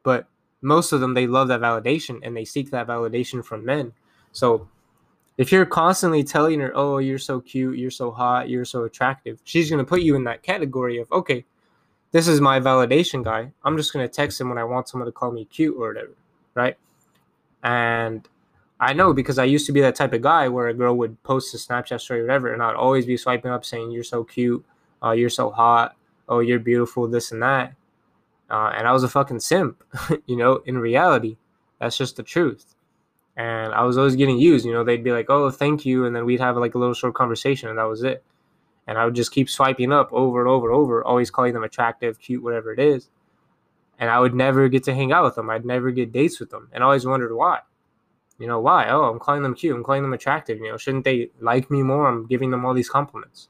but 0.04 0.28
most 0.62 0.92
of 0.92 1.00
them 1.00 1.14
they 1.14 1.28
love 1.28 1.48
that 1.50 1.62
validation 1.62 2.20
and 2.24 2.36
they 2.36 2.46
seek 2.46 2.72
that 2.72 2.88
validation 2.88 3.46
from 3.46 3.64
men. 3.64 3.94
So 4.32 4.68
if 5.38 5.52
you're 5.52 5.66
constantly 5.66 6.24
telling 6.24 6.60
her, 6.60 6.72
"Oh, 6.76 6.98
you're 6.98 7.20
so 7.20 7.40
cute, 7.40 7.78
you're 7.78 7.92
so 7.92 8.12
hot, 8.12 8.50
you're 8.50 8.66
so 8.66 8.84
attractive," 8.84 9.40
she's 9.44 9.70
gonna 9.70 9.84
put 9.84 10.02
you 10.02 10.16
in 10.16 10.24
that 10.26 10.44
category 10.44 11.00
of, 11.00 11.12
"Okay, 11.12 11.46
this 12.12 12.28
is 12.28 12.42
my 12.42 12.60
validation 12.60 13.24
guy. 13.24 13.54
I'm 13.64 13.78
just 13.78 13.94
gonna 13.94 14.08
text 14.08 14.42
him 14.42 14.50
when 14.50 14.58
I 14.58 14.64
want 14.64 14.90
someone 14.90 15.06
to 15.06 15.12
call 15.12 15.32
me 15.32 15.46
cute 15.46 15.76
or 15.78 15.90
whatever, 15.90 16.16
right?" 16.56 16.78
And 17.64 18.28
I 18.80 18.94
know 18.94 19.14
because 19.14 19.38
I 19.38 19.44
used 19.44 19.68
to 19.68 19.72
be 19.72 19.82
that 19.82 19.96
type 19.96 20.12
of 20.14 20.24
guy 20.24 20.48
where 20.50 20.68
a 20.68 20.74
girl 20.74 20.98
would 20.98 21.22
post 21.22 21.54
a 21.54 21.58
Snapchat 21.58 22.02
story 22.02 22.22
or 22.22 22.24
whatever, 22.24 22.52
and 22.52 22.64
I'd 22.64 22.76
always 22.76 23.06
be 23.06 23.16
swiping 23.16 23.52
up 23.52 23.64
saying, 23.64 23.92
You're 23.92 24.04
so 24.04 24.24
cute, 24.24 24.66
uh, 25.04 25.12
you're 25.12 25.30
so 25.30 25.52
hot, 25.52 25.96
oh, 26.32 26.40
you're 26.40 26.60
beautiful, 26.60 27.08
this 27.08 27.32
and 27.32 27.44
that. 27.44 27.74
Uh, 28.50 28.74
and 28.76 28.88
I 28.88 28.92
was 28.94 29.04
a 29.04 29.10
fucking 29.10 29.42
simp, 29.42 29.84
you 30.26 30.38
know, 30.38 30.62
in 30.66 30.78
reality. 30.78 31.38
That's 31.80 31.98
just 31.98 32.16
the 32.16 32.24
truth. 32.24 32.76
And 33.36 33.74
I 33.74 33.84
was 33.84 33.98
always 33.98 34.16
getting 34.16 34.40
used, 34.40 34.66
you 34.66 34.74
know, 34.74 34.84
they'd 34.84 35.04
be 35.04 35.12
like, 35.12 35.30
oh, 35.30 35.50
thank 35.52 35.86
you. 35.86 36.06
And 36.06 36.16
then 36.16 36.26
we'd 36.26 36.40
have 36.40 36.58
like 36.58 36.76
a 36.76 36.78
little 36.78 36.94
short 36.94 37.14
conversation 37.14 37.70
and 37.70 37.78
that 37.78 37.84
was 37.84 38.04
it. 38.04 38.24
And 38.88 38.98
I 38.98 39.06
would 39.06 39.14
just 39.14 39.32
keep 39.32 39.50
swiping 39.50 39.92
up 39.92 40.12
over 40.12 40.42
and 40.42 40.50
over 40.50 40.70
and 40.70 40.76
over, 40.76 41.04
always 41.04 41.32
calling 41.32 41.54
them 41.54 41.64
attractive, 41.64 42.20
cute, 42.20 42.44
whatever 42.44 42.74
it 42.74 42.80
is. 42.80 43.10
And 44.00 44.10
I 44.10 44.20
would 44.20 44.34
never 44.34 44.68
get 44.70 44.84
to 44.86 44.94
hang 44.94 45.12
out 45.12 45.24
with 45.24 45.36
them. 45.36 45.50
I'd 45.50 45.66
never 45.66 45.92
get 45.92 46.12
dates 46.12 46.40
with 46.40 46.50
them. 46.50 46.70
And 46.72 46.84
I 46.84 46.88
always 46.88 47.06
wondered 47.06 47.34
why. 47.34 47.60
You 48.38 48.48
know, 48.48 48.60
why? 48.60 48.90
Oh, 48.90 49.04
I'm 49.04 49.20
calling 49.20 49.44
them 49.44 49.54
cute. 49.54 49.76
I'm 49.76 49.84
calling 49.84 50.02
them 50.02 50.14
attractive. 50.14 50.60
You 50.60 50.72
know, 50.72 50.78
shouldn't 50.78 51.06
they 51.06 51.30
like 51.40 51.70
me 51.70 51.84
more? 51.84 52.08
I'm 52.08 52.26
giving 52.26 52.52
them 52.52 52.66
all 52.66 52.74
these 52.74 52.90
compliments. 52.90 53.50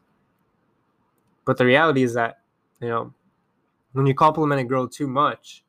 But 1.45 1.57
the 1.57 1.65
reality 1.65 2.03
is 2.03 2.13
that, 2.13 2.40
you 2.81 2.89
know, 2.89 3.13
when 3.93 4.05
you 4.05 4.13
compliment 4.13 4.61
a 4.61 4.63
girl 4.63 4.87
too 4.87 5.07
much, 5.07 5.63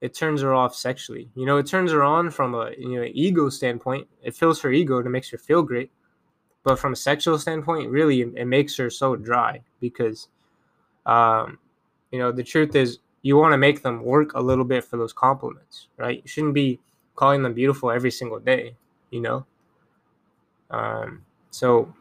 it 0.00 0.14
turns 0.14 0.42
her 0.42 0.54
off 0.54 0.74
sexually. 0.74 1.28
You 1.34 1.46
know, 1.46 1.56
it 1.56 1.66
turns 1.66 1.90
her 1.92 2.02
on 2.02 2.30
from 2.30 2.54
a 2.54 2.70
you 2.78 3.00
know 3.00 3.08
ego 3.12 3.48
standpoint. 3.48 4.06
It 4.22 4.34
fills 4.34 4.60
her 4.62 4.70
ego 4.70 4.98
and 4.98 5.06
it 5.06 5.10
makes 5.10 5.30
her 5.30 5.38
feel 5.38 5.62
great. 5.62 5.90
But 6.64 6.78
from 6.78 6.92
a 6.92 6.96
sexual 6.96 7.38
standpoint, 7.38 7.90
really, 7.90 8.22
it 8.22 8.46
makes 8.46 8.76
her 8.76 8.90
so 8.90 9.14
dry 9.14 9.62
because, 9.80 10.28
um, 11.06 11.60
you 12.10 12.18
know, 12.18 12.32
the 12.32 12.42
truth 12.42 12.74
is 12.74 12.98
you 13.22 13.36
want 13.36 13.52
to 13.52 13.58
make 13.58 13.82
them 13.82 14.02
work 14.02 14.34
a 14.34 14.40
little 14.40 14.64
bit 14.64 14.82
for 14.82 14.96
those 14.96 15.12
compliments, 15.12 15.86
right? 15.96 16.20
You 16.22 16.28
shouldn't 16.28 16.54
be 16.54 16.80
calling 17.14 17.42
them 17.44 17.54
beautiful 17.54 17.92
every 17.92 18.10
single 18.10 18.40
day, 18.40 18.74
you 19.10 19.20
know? 19.20 19.46
Um, 20.70 21.24
so 21.50 21.94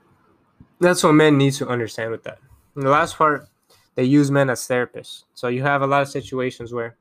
that's 0.80 1.04
what 1.04 1.14
men 1.14 1.38
need 1.38 1.54
to 1.54 1.68
understand 1.68 2.10
with 2.10 2.24
that. 2.24 2.40
And 2.76 2.84
the 2.84 2.90
last 2.90 3.18
part, 3.18 3.48
they 3.96 4.04
use 4.04 4.30
men 4.30 4.50
as 4.50 4.62
therapists. 4.62 5.24
So 5.34 5.48
you 5.48 5.64
have 5.64 5.82
a 5.82 5.88
lot 5.88 6.02
of 6.02 6.10
situations 6.10 6.74
where 6.74 6.98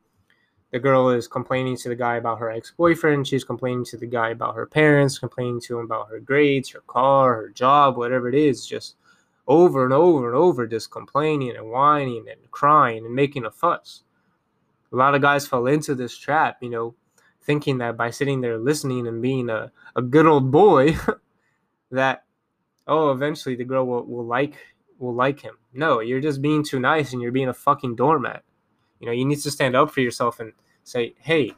the 0.70 0.78
girl 0.78 1.10
is 1.10 1.28
complaining 1.28 1.76
to 1.76 1.88
the 1.88 1.94
guy 1.94 2.16
about 2.16 2.40
her 2.40 2.50
ex-boyfriend, 2.50 3.28
she's 3.28 3.44
complaining 3.44 3.84
to 3.86 3.96
the 3.96 4.06
guy 4.06 4.30
about 4.30 4.56
her 4.56 4.66
parents, 4.66 5.18
complaining 5.18 5.60
to 5.62 5.78
him 5.78 5.84
about 5.84 6.08
her 6.08 6.18
grades, 6.18 6.70
her 6.70 6.82
car, 6.86 7.34
her 7.34 7.48
job, 7.50 7.96
whatever 7.96 8.28
it 8.28 8.34
is, 8.34 8.66
just 8.66 8.96
over 9.46 9.84
and 9.84 9.92
over 9.92 10.26
and 10.26 10.36
over, 10.36 10.66
just 10.66 10.90
complaining 10.90 11.56
and 11.56 11.70
whining 11.70 12.26
and 12.28 12.50
crying 12.50 13.04
and 13.04 13.14
making 13.14 13.44
a 13.44 13.50
fuss. 13.50 14.02
A 14.92 14.96
lot 14.96 15.14
of 15.14 15.22
guys 15.22 15.46
fall 15.46 15.66
into 15.66 15.94
this 15.94 16.16
trap, 16.16 16.58
you 16.60 16.70
know, 16.70 16.94
thinking 17.42 17.78
that 17.78 17.96
by 17.96 18.10
sitting 18.10 18.40
there 18.40 18.58
listening 18.58 19.06
and 19.06 19.20
being 19.20 19.50
a, 19.50 19.70
a 19.96 20.02
good 20.02 20.26
old 20.26 20.50
boy 20.50 20.96
that 21.90 22.24
oh 22.86 23.10
eventually 23.10 23.54
the 23.54 23.64
girl 23.64 23.86
will, 23.86 24.04
will 24.04 24.24
like 24.26 24.56
will 24.98 25.14
like 25.14 25.40
him. 25.40 25.56
No 25.72 26.00
you're 26.00 26.20
just 26.20 26.42
being 26.42 26.64
too 26.64 26.80
nice 26.80 27.12
and 27.12 27.22
you're 27.22 27.32
being 27.32 27.48
a 27.48 27.54
fucking 27.54 27.96
doormat. 27.96 28.42
You 29.00 29.06
know 29.06 29.12
you 29.12 29.24
need 29.24 29.40
to 29.40 29.50
stand 29.50 29.76
up 29.76 29.90
for 29.90 30.00
yourself 30.00 30.40
and 30.40 30.52
say 30.84 31.14
hey 31.18 31.52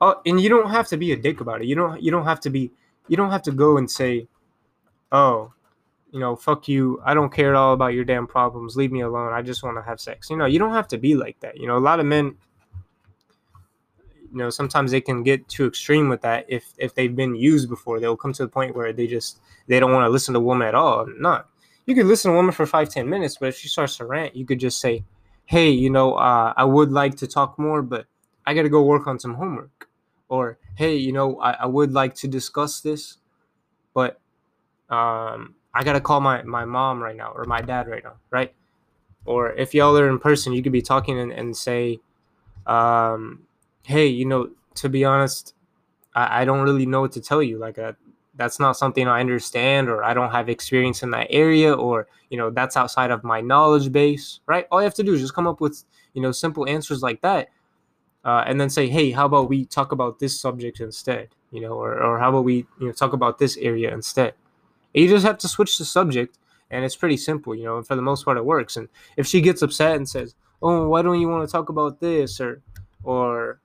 oh 0.00 0.20
and 0.26 0.40
you 0.40 0.48
don't 0.48 0.70
have 0.70 0.88
to 0.88 0.96
be 0.96 1.12
a 1.12 1.16
dick 1.16 1.40
about 1.40 1.62
it. 1.62 1.66
You 1.66 1.74
don't 1.74 2.02
you 2.02 2.10
don't 2.10 2.24
have 2.24 2.40
to 2.40 2.50
be 2.50 2.70
you 3.08 3.16
don't 3.16 3.30
have 3.30 3.42
to 3.42 3.52
go 3.52 3.76
and 3.76 3.90
say 3.90 4.28
oh 5.12 5.52
you 6.12 6.20
know 6.20 6.36
fuck 6.36 6.68
you. 6.68 7.00
I 7.04 7.14
don't 7.14 7.32
care 7.32 7.50
at 7.50 7.56
all 7.56 7.74
about 7.74 7.94
your 7.94 8.04
damn 8.04 8.26
problems. 8.26 8.76
Leave 8.76 8.92
me 8.92 9.00
alone. 9.00 9.32
I 9.32 9.42
just 9.42 9.62
want 9.62 9.76
to 9.76 9.82
have 9.82 10.00
sex. 10.00 10.30
You 10.30 10.36
know 10.36 10.46
you 10.46 10.58
don't 10.58 10.74
have 10.74 10.88
to 10.88 10.98
be 10.98 11.14
like 11.14 11.38
that. 11.40 11.58
You 11.58 11.66
know 11.66 11.76
a 11.76 11.78
lot 11.78 12.00
of 12.00 12.06
men 12.06 12.36
you 14.34 14.38
know 14.38 14.50
sometimes 14.50 14.90
they 14.90 15.00
can 15.00 15.22
get 15.22 15.48
too 15.48 15.64
extreme 15.64 16.08
with 16.08 16.20
that 16.22 16.44
if 16.48 16.74
if 16.76 16.94
they've 16.94 17.14
been 17.14 17.36
used 17.36 17.68
before. 17.68 18.00
They'll 18.00 18.16
come 18.16 18.32
to 18.32 18.42
the 18.42 18.48
point 18.48 18.74
where 18.74 18.92
they 18.92 19.06
just 19.06 19.38
they 19.68 19.78
don't 19.78 19.92
want 19.92 20.04
to 20.04 20.10
listen 20.10 20.34
to 20.34 20.40
a 20.40 20.42
woman 20.42 20.66
at 20.66 20.74
all. 20.74 21.06
Not 21.18 21.48
you 21.86 21.94
could 21.94 22.06
listen 22.06 22.30
to 22.30 22.34
a 22.34 22.36
woman 22.36 22.52
for 22.52 22.66
five 22.66 22.88
ten 22.88 23.08
minutes 23.08 23.36
but 23.38 23.48
if 23.48 23.56
she 23.56 23.68
starts 23.68 23.96
to 23.96 24.06
rant 24.06 24.34
you 24.34 24.44
could 24.44 24.60
just 24.60 24.80
say 24.80 25.04
hey 25.46 25.70
you 25.70 25.90
know 25.90 26.14
uh, 26.14 26.52
i 26.56 26.64
would 26.64 26.90
like 26.90 27.16
to 27.16 27.26
talk 27.26 27.58
more 27.58 27.82
but 27.82 28.06
i 28.46 28.54
gotta 28.54 28.68
go 28.68 28.82
work 28.82 29.06
on 29.06 29.18
some 29.18 29.34
homework 29.34 29.88
or 30.28 30.58
hey 30.76 30.96
you 30.96 31.12
know 31.12 31.38
i, 31.40 31.52
I 31.52 31.66
would 31.66 31.92
like 31.92 32.14
to 32.16 32.28
discuss 32.28 32.80
this 32.80 33.18
but 33.92 34.20
um, 34.90 35.54
i 35.74 35.82
gotta 35.84 36.00
call 36.00 36.20
my 36.20 36.42
my 36.42 36.64
mom 36.64 37.02
right 37.02 37.16
now 37.16 37.32
or 37.32 37.44
my 37.44 37.60
dad 37.60 37.88
right 37.88 38.02
now 38.02 38.14
right 38.30 38.54
or 39.26 39.52
if 39.52 39.74
y'all 39.74 39.96
are 39.96 40.08
in 40.08 40.18
person 40.18 40.52
you 40.52 40.62
could 40.62 40.72
be 40.72 40.82
talking 40.82 41.18
and, 41.18 41.32
and 41.32 41.56
say 41.56 42.00
um, 42.66 43.46
hey, 43.84 44.06
you 44.06 44.24
know, 44.24 44.50
to 44.76 44.88
be 44.88 45.04
honest, 45.04 45.54
I, 46.14 46.42
I 46.42 46.44
don't 46.44 46.62
really 46.62 46.86
know 46.86 47.00
what 47.00 47.12
to 47.12 47.20
tell 47.20 47.42
you. 47.42 47.58
Like, 47.58 47.78
uh, 47.78 47.92
that's 48.36 48.58
not 48.58 48.76
something 48.76 49.06
I 49.06 49.20
understand, 49.20 49.88
or 49.88 50.02
I 50.02 50.14
don't 50.14 50.30
have 50.30 50.48
experience 50.48 51.02
in 51.02 51.10
that 51.12 51.28
area, 51.30 51.72
or, 51.72 52.08
you 52.30 52.38
know, 52.38 52.50
that's 52.50 52.76
outside 52.76 53.10
of 53.10 53.22
my 53.22 53.40
knowledge 53.40 53.92
base, 53.92 54.40
right? 54.46 54.66
All 54.70 54.80
you 54.80 54.84
have 54.84 54.94
to 54.94 55.02
do 55.02 55.14
is 55.14 55.20
just 55.20 55.34
come 55.34 55.46
up 55.46 55.60
with, 55.60 55.84
you 56.14 56.22
know, 56.22 56.32
simple 56.32 56.68
answers 56.68 57.02
like 57.02 57.20
that. 57.22 57.48
Uh, 58.24 58.42
and 58.46 58.58
then 58.58 58.70
say, 58.70 58.88
hey, 58.88 59.10
how 59.10 59.26
about 59.26 59.50
we 59.50 59.66
talk 59.66 59.92
about 59.92 60.18
this 60.18 60.40
subject 60.40 60.80
instead? 60.80 61.28
You 61.50 61.60
know, 61.60 61.74
or, 61.74 62.02
or 62.02 62.18
how 62.18 62.30
about 62.30 62.44
we, 62.44 62.66
you 62.80 62.86
know, 62.86 62.92
talk 62.92 63.12
about 63.12 63.38
this 63.38 63.56
area 63.58 63.92
instead? 63.92 64.34
And 64.94 65.04
you 65.04 65.08
just 65.08 65.26
have 65.26 65.38
to 65.38 65.48
switch 65.48 65.78
the 65.78 65.84
subject, 65.84 66.38
and 66.70 66.84
it's 66.84 66.96
pretty 66.96 67.18
simple, 67.18 67.54
you 67.54 67.64
know, 67.64 67.76
and 67.76 67.86
for 67.86 67.96
the 67.96 68.02
most 68.02 68.24
part, 68.24 68.38
it 68.38 68.44
works. 68.44 68.76
And 68.76 68.88
if 69.16 69.26
she 69.26 69.40
gets 69.40 69.62
upset 69.62 69.96
and 69.96 70.08
says, 70.08 70.34
oh, 70.62 70.88
why 70.88 71.02
don't 71.02 71.20
you 71.20 71.28
want 71.28 71.46
to 71.46 71.52
talk 71.52 71.68
about 71.68 72.00
this? 72.00 72.40
Or, 72.40 72.62
or, 73.02 73.60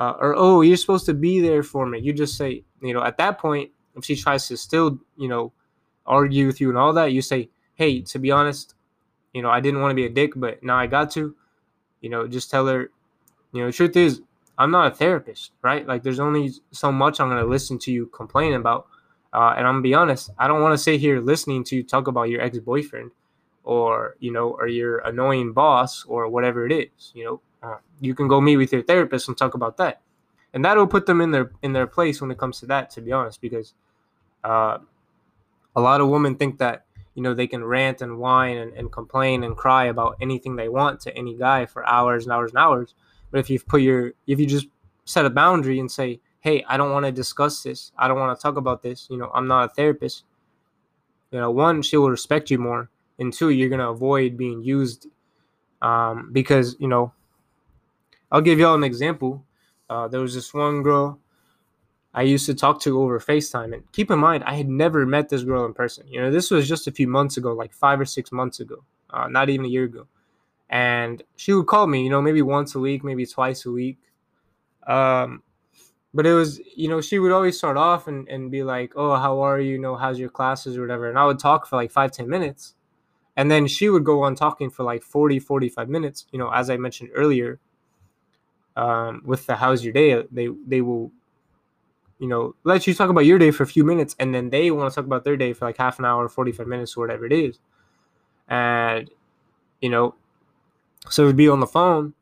uh, 0.00 0.16
or 0.18 0.34
oh 0.36 0.62
you're 0.62 0.78
supposed 0.78 1.04
to 1.04 1.12
be 1.12 1.40
there 1.40 1.62
for 1.62 1.84
me 1.84 2.00
you 2.00 2.10
just 2.10 2.34
say 2.36 2.64
you 2.80 2.94
know 2.94 3.04
at 3.04 3.18
that 3.18 3.38
point 3.38 3.70
if 4.00 4.04
she 4.06 4.16
tries 4.16 4.48
to 4.48 4.56
still 4.56 4.98
you 5.16 5.28
know 5.28 5.52
argue 6.06 6.46
with 6.46 6.60
you 6.60 6.68
and 6.68 6.78
all 6.78 6.92
that 6.92 7.12
you 7.12 7.22
say 7.22 7.48
hey 7.74 8.00
to 8.00 8.18
be 8.18 8.30
honest 8.30 8.74
you 9.32 9.42
know 9.42 9.50
i 9.50 9.60
didn't 9.60 9.80
want 9.80 9.90
to 9.90 9.94
be 9.94 10.06
a 10.06 10.10
dick 10.10 10.32
but 10.36 10.62
now 10.62 10.76
i 10.76 10.86
got 10.86 11.10
to 11.10 11.34
you 12.00 12.10
know 12.10 12.26
just 12.26 12.50
tell 12.50 12.66
her 12.66 12.90
you 13.52 13.60
know 13.60 13.66
the 13.66 13.72
truth 13.72 13.96
is 13.96 14.22
i'm 14.58 14.70
not 14.70 14.92
a 14.92 14.94
therapist 14.94 15.52
right 15.62 15.86
like 15.86 16.02
there's 16.02 16.20
only 16.20 16.50
so 16.72 16.90
much 16.90 17.20
i'm 17.20 17.28
going 17.28 17.42
to 17.42 17.48
listen 17.48 17.78
to 17.78 17.92
you 17.92 18.06
complain 18.06 18.54
about 18.54 18.86
uh, 19.32 19.54
and 19.56 19.66
i'm 19.66 19.76
to 19.76 19.82
be 19.82 19.94
honest 19.94 20.30
i 20.38 20.48
don't 20.48 20.62
want 20.62 20.72
to 20.72 20.78
sit 20.78 21.00
here 21.00 21.20
listening 21.20 21.62
to 21.62 21.76
you 21.76 21.82
talk 21.82 22.08
about 22.08 22.28
your 22.30 22.40
ex-boyfriend 22.40 23.12
or 23.64 24.16
you 24.18 24.32
know 24.32 24.50
or 24.50 24.66
your 24.66 24.98
annoying 25.00 25.52
boss 25.52 26.04
or 26.06 26.28
whatever 26.28 26.66
it 26.66 26.72
is 26.72 27.12
you 27.14 27.24
know 27.24 27.40
uh, 27.62 27.76
you 28.00 28.14
can 28.14 28.28
go 28.28 28.40
meet 28.40 28.56
with 28.56 28.72
your 28.72 28.82
therapist 28.82 29.28
and 29.28 29.36
talk 29.36 29.54
about 29.54 29.76
that, 29.76 30.00
and 30.54 30.64
that'll 30.64 30.86
put 30.86 31.06
them 31.06 31.20
in 31.20 31.30
their 31.30 31.52
in 31.62 31.72
their 31.72 31.86
place 31.86 32.20
when 32.20 32.30
it 32.30 32.38
comes 32.38 32.60
to 32.60 32.66
that. 32.66 32.90
To 32.90 33.00
be 33.00 33.12
honest, 33.12 33.40
because 33.40 33.74
uh, 34.44 34.78
a 35.76 35.80
lot 35.80 36.00
of 36.00 36.08
women 36.08 36.36
think 36.36 36.58
that 36.58 36.84
you 37.14 37.22
know 37.22 37.34
they 37.34 37.46
can 37.46 37.64
rant 37.64 38.02
and 38.02 38.18
whine 38.18 38.56
and, 38.58 38.72
and 38.74 38.92
complain 38.92 39.44
and 39.44 39.56
cry 39.56 39.86
about 39.86 40.16
anything 40.20 40.56
they 40.56 40.68
want 40.68 41.00
to 41.00 41.16
any 41.16 41.36
guy 41.36 41.66
for 41.66 41.86
hours 41.86 42.24
and 42.24 42.32
hours 42.32 42.50
and 42.52 42.58
hours. 42.58 42.94
But 43.30 43.40
if 43.40 43.50
you've 43.50 43.66
put 43.66 43.82
your 43.82 44.12
if 44.26 44.40
you 44.40 44.46
just 44.46 44.66
set 45.04 45.24
a 45.26 45.30
boundary 45.30 45.78
and 45.80 45.90
say, 45.90 46.20
"Hey, 46.40 46.64
I 46.68 46.76
don't 46.76 46.92
want 46.92 47.06
to 47.06 47.12
discuss 47.12 47.62
this. 47.62 47.92
I 47.98 48.08
don't 48.08 48.18
want 48.18 48.36
to 48.38 48.42
talk 48.42 48.56
about 48.56 48.82
this. 48.82 49.08
You 49.10 49.16
know, 49.18 49.30
I'm 49.34 49.46
not 49.46 49.70
a 49.70 49.74
therapist." 49.74 50.24
You 51.30 51.40
know, 51.40 51.50
one, 51.50 51.82
she 51.82 51.96
will 51.96 52.10
respect 52.10 52.50
you 52.50 52.58
more, 52.58 52.90
and 53.18 53.32
two, 53.32 53.50
you're 53.50 53.68
gonna 53.68 53.90
avoid 53.90 54.36
being 54.36 54.62
used 54.62 55.06
um, 55.82 56.30
because 56.32 56.76
you 56.78 56.88
know 56.88 57.12
I'll 58.32 58.40
give 58.40 58.58
y'all 58.58 58.74
an 58.74 58.84
example. 58.84 59.44
Uh, 59.88 60.08
there 60.08 60.20
was 60.20 60.34
this 60.34 60.54
one 60.54 60.82
girl 60.82 61.18
I 62.12 62.22
used 62.22 62.46
to 62.46 62.54
talk 62.54 62.80
to 62.82 63.00
over 63.00 63.20
FaceTime. 63.20 63.72
And 63.72 63.92
keep 63.92 64.10
in 64.10 64.18
mind, 64.18 64.44
I 64.44 64.54
had 64.54 64.68
never 64.68 65.06
met 65.06 65.28
this 65.28 65.44
girl 65.44 65.64
in 65.64 65.74
person. 65.74 66.06
You 66.08 66.20
know, 66.20 66.30
this 66.30 66.50
was 66.50 66.68
just 66.68 66.86
a 66.88 66.92
few 66.92 67.06
months 67.06 67.36
ago, 67.36 67.52
like 67.52 67.72
five 67.72 68.00
or 68.00 68.04
six 68.04 68.32
months 68.32 68.60
ago, 68.60 68.84
uh, 69.10 69.28
not 69.28 69.48
even 69.48 69.66
a 69.66 69.68
year 69.68 69.84
ago. 69.84 70.06
And 70.68 71.22
she 71.36 71.52
would 71.52 71.66
call 71.66 71.86
me, 71.86 72.04
you 72.04 72.10
know, 72.10 72.22
maybe 72.22 72.42
once 72.42 72.74
a 72.74 72.80
week, 72.80 73.04
maybe 73.04 73.26
twice 73.26 73.66
a 73.66 73.70
week. 73.70 73.98
Um, 74.86 75.42
but 76.12 76.26
it 76.26 76.34
was, 76.34 76.60
you 76.76 76.88
know, 76.88 77.00
she 77.00 77.20
would 77.20 77.32
always 77.32 77.56
start 77.56 77.76
off 77.76 78.08
and, 78.08 78.28
and 78.28 78.50
be 78.50 78.64
like, 78.64 78.92
oh, 78.96 79.14
how 79.14 79.40
are 79.40 79.60
you? 79.60 79.72
You 79.72 79.78
know, 79.78 79.94
how's 79.94 80.18
your 80.18 80.30
classes 80.30 80.76
or 80.76 80.80
whatever. 80.80 81.08
And 81.08 81.18
I 81.18 81.26
would 81.26 81.38
talk 81.38 81.66
for 81.66 81.76
like 81.76 81.92
five, 81.92 82.10
ten 82.10 82.28
minutes. 82.28 82.74
And 83.36 83.50
then 83.50 83.68
she 83.68 83.88
would 83.88 84.04
go 84.04 84.22
on 84.22 84.34
talking 84.34 84.70
for 84.70 84.82
like 84.82 85.02
40, 85.02 85.38
45 85.38 85.88
minutes, 85.88 86.26
you 86.32 86.38
know, 86.38 86.50
as 86.50 86.68
I 86.68 86.76
mentioned 86.76 87.10
earlier 87.14 87.60
um, 88.76 89.22
with 89.24 89.46
the 89.46 89.56
how's 89.56 89.84
your 89.84 89.92
day, 89.92 90.22
they 90.30 90.48
they 90.66 90.80
will, 90.80 91.12
you 92.20 92.28
know, 92.28 92.56
let 92.64 92.86
you 92.86 92.94
talk 92.94 93.10
about 93.10 93.26
your 93.26 93.38
day 93.38 93.52
for 93.52 93.64
a 93.64 93.68
few 93.68 93.84
minutes, 93.84 94.16
and 94.20 94.34
then 94.34 94.50
they 94.50 94.70
want 94.72 94.92
to 94.92 94.96
talk 94.96 95.06
about 95.06 95.24
their 95.24 95.38
day 95.38 95.54
for 95.54 95.66
like 95.66 95.78
half 95.78 96.00
an 96.00 96.06
hour, 96.06 96.28
forty 96.30 96.52
five 96.52 96.68
minutes, 96.68 96.96
or 96.96 97.02
whatever 97.02 97.26
it 97.26 97.32
is, 97.32 97.60
and 98.48 99.10
you 99.80 99.90
know, 99.90 100.14
so 101.10 101.26
we'd 101.26 101.36
be 101.36 101.48
on 101.48 101.60
the 101.60 101.66
phone, 101.66 102.14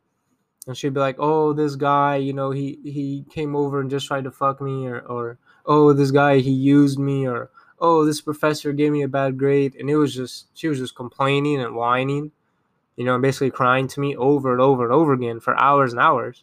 and 0.67 0.77
she'd 0.77 0.95
be 0.95 1.01
like, 1.01 1.17
"Oh, 1.19 1.53
this 1.53 1.77
guy, 1.77 2.17
you 2.17 2.33
know, 2.33 2.51
he 2.53 2.79
he 2.85 3.25
came 3.31 3.57
over 3.57 3.81
and 3.81 3.91
just 3.91 4.07
tried 4.09 4.25
to 4.25 4.31
fuck 4.33 4.61
me," 4.61 4.87
or 4.87 5.01
or 5.01 5.39
"Oh, 5.67 5.93
this 5.93 6.11
guy 6.13 6.39
he 6.39 6.53
used 6.53 6.99
me," 6.99 7.27
or 7.29 7.51
"Oh, 7.81 8.05
this 8.07 8.21
professor 8.21 8.73
gave 8.73 8.93
me 8.93 9.03
a 9.03 9.09
bad 9.09 9.39
grade," 9.39 9.77
and 9.77 9.91
it 9.91 9.97
was 9.97 10.15
just 10.15 10.49
she 10.55 10.69
was 10.69 10.79
just 10.79 10.97
complaining 10.97 11.61
and 11.61 11.75
whining 11.77 12.33
you 12.97 13.05
know, 13.05 13.19
basically 13.19 13.51
crying 13.51 13.89
to 13.89 14.01
me 14.01 14.17
over 14.17 14.53
and 14.53 14.61
over 14.61 14.85
and 14.85 14.93
over 14.93 15.13
again 15.13 15.41
for 15.41 15.59
hours 15.61 15.93
and 15.93 16.01
hours. 16.01 16.43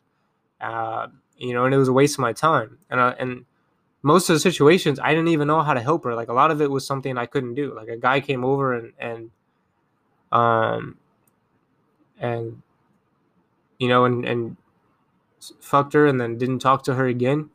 Uh, 0.62 1.08
you 1.38 1.54
know, 1.54 1.66
and 1.66 1.74
it 1.74 1.78
was 1.78 1.88
a 1.88 1.94
waste 1.94 2.16
of 2.16 2.20
my 2.20 2.34
time. 2.34 2.78
And 2.90 3.00
I, 3.00 3.12
and 3.12 3.46
most 4.02 4.30
of 4.30 4.36
the 4.36 4.40
situations, 4.40 5.00
I 5.00 5.10
didn't 5.10 5.30
even 5.30 5.48
know 5.48 5.62
how 5.62 5.74
to 5.74 5.82
help 5.82 6.04
her. 6.04 6.16
Like 6.16 6.30
a 6.30 6.34
lot 6.34 6.52
of 6.52 6.62
it 6.62 6.70
was 6.70 6.86
something 6.86 7.18
I 7.18 7.26
couldn't 7.26 7.56
do. 7.56 7.74
Like 7.76 7.88
a 7.88 7.98
guy 7.98 8.20
came 8.20 8.46
over 8.46 8.74
and 8.74 8.94
and 9.00 9.32
um, 10.32 10.98
and 12.20 12.62
you 13.80 13.88
know, 13.88 14.06
and 14.06 14.26
and 14.26 14.58
fucked 15.60 15.94
her 15.94 16.06
and 16.06 16.20
then 16.20 16.38
didn't 16.38 16.60
talk 16.60 16.84
to 16.84 16.96
her 16.96 17.08
again. 17.08 17.50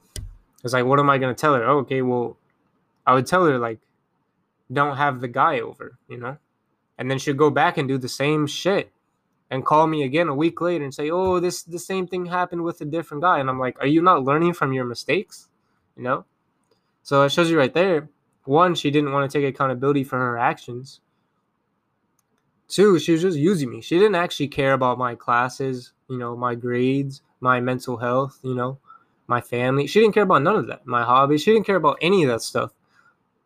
It's 0.63 0.75
like, 0.75 0.85
what 0.85 0.99
am 0.99 1.09
I 1.09 1.19
gonna 1.19 1.35
tell 1.35 1.55
her? 1.55 1.65
Oh, 1.65 1.79
okay, 1.79 2.03
well, 2.03 2.37
I 3.07 3.15
would 3.15 3.27
tell 3.27 3.45
her 3.47 3.59
like, 3.59 3.81
don't 4.73 4.97
have 4.97 5.21
the 5.21 5.29
guy 5.29 5.61
over, 5.61 5.99
you 6.09 6.19
know, 6.19 6.37
and 6.99 7.11
then 7.11 7.19
she'd 7.19 7.37
go 7.37 7.51
back 7.51 7.79
and 7.79 7.89
do 7.89 7.97
the 7.97 8.09
same 8.09 8.47
shit 8.47 8.93
and 9.51 9.65
call 9.65 9.87
me 9.87 10.05
again 10.05 10.29
a 10.29 10.35
week 10.35 10.61
later 10.61 10.85
and 10.85 10.95
say, 10.95 11.11
oh, 11.11 11.41
this 11.41 11.63
the 11.63 11.79
same 11.79 12.07
thing 12.07 12.27
happened 12.27 12.63
with 12.63 12.81
a 12.81 12.85
different 12.85 13.23
guy, 13.23 13.39
and 13.39 13.51
I'm 13.51 13.59
like, 13.59 13.79
are 13.81 13.87
you 13.87 14.01
not 14.01 14.25
learning 14.25 14.55
from 14.55 14.73
your 14.73 14.85
mistakes, 14.85 15.49
you 15.97 16.03
know? 16.03 16.25
So 17.03 17.23
it 17.23 17.33
shows 17.33 17.51
you 17.51 17.59
right 17.59 17.75
there. 17.75 18.09
One, 18.45 18.75
she 18.75 18.91
didn't 18.91 19.13
want 19.13 19.31
to 19.31 19.39
take 19.39 19.47
accountability 19.49 20.05
for 20.05 20.19
her 20.19 20.39
actions. 20.39 21.01
Two, 22.69 22.99
she 22.99 23.13
was 23.13 23.23
just 23.23 23.37
using 23.37 23.71
me. 23.71 23.81
She 23.81 23.99
didn't 23.99 24.15
actually 24.15 24.49
care 24.49 24.73
about 24.73 24.97
my 24.97 25.17
classes, 25.17 25.93
you 26.09 26.17
know, 26.17 26.37
my 26.37 26.55
grades, 26.55 27.21
my 27.41 27.61
mental 27.61 27.97
health, 27.97 28.39
you 28.43 28.55
know, 28.55 28.79
my 29.27 29.41
family. 29.41 29.89
She 29.89 30.01
didn't 30.01 30.15
care 30.15 30.23
about 30.23 30.43
none 30.43 30.57
of 30.57 30.69
that. 30.69 30.87
My 30.87 31.03
hobbies. 31.03 31.43
She 31.43 31.53
didn't 31.53 31.67
care 31.67 31.77
about 31.77 31.99
any 32.01 32.23
of 32.23 32.29
that 32.29 32.43
stuff. 32.43 32.73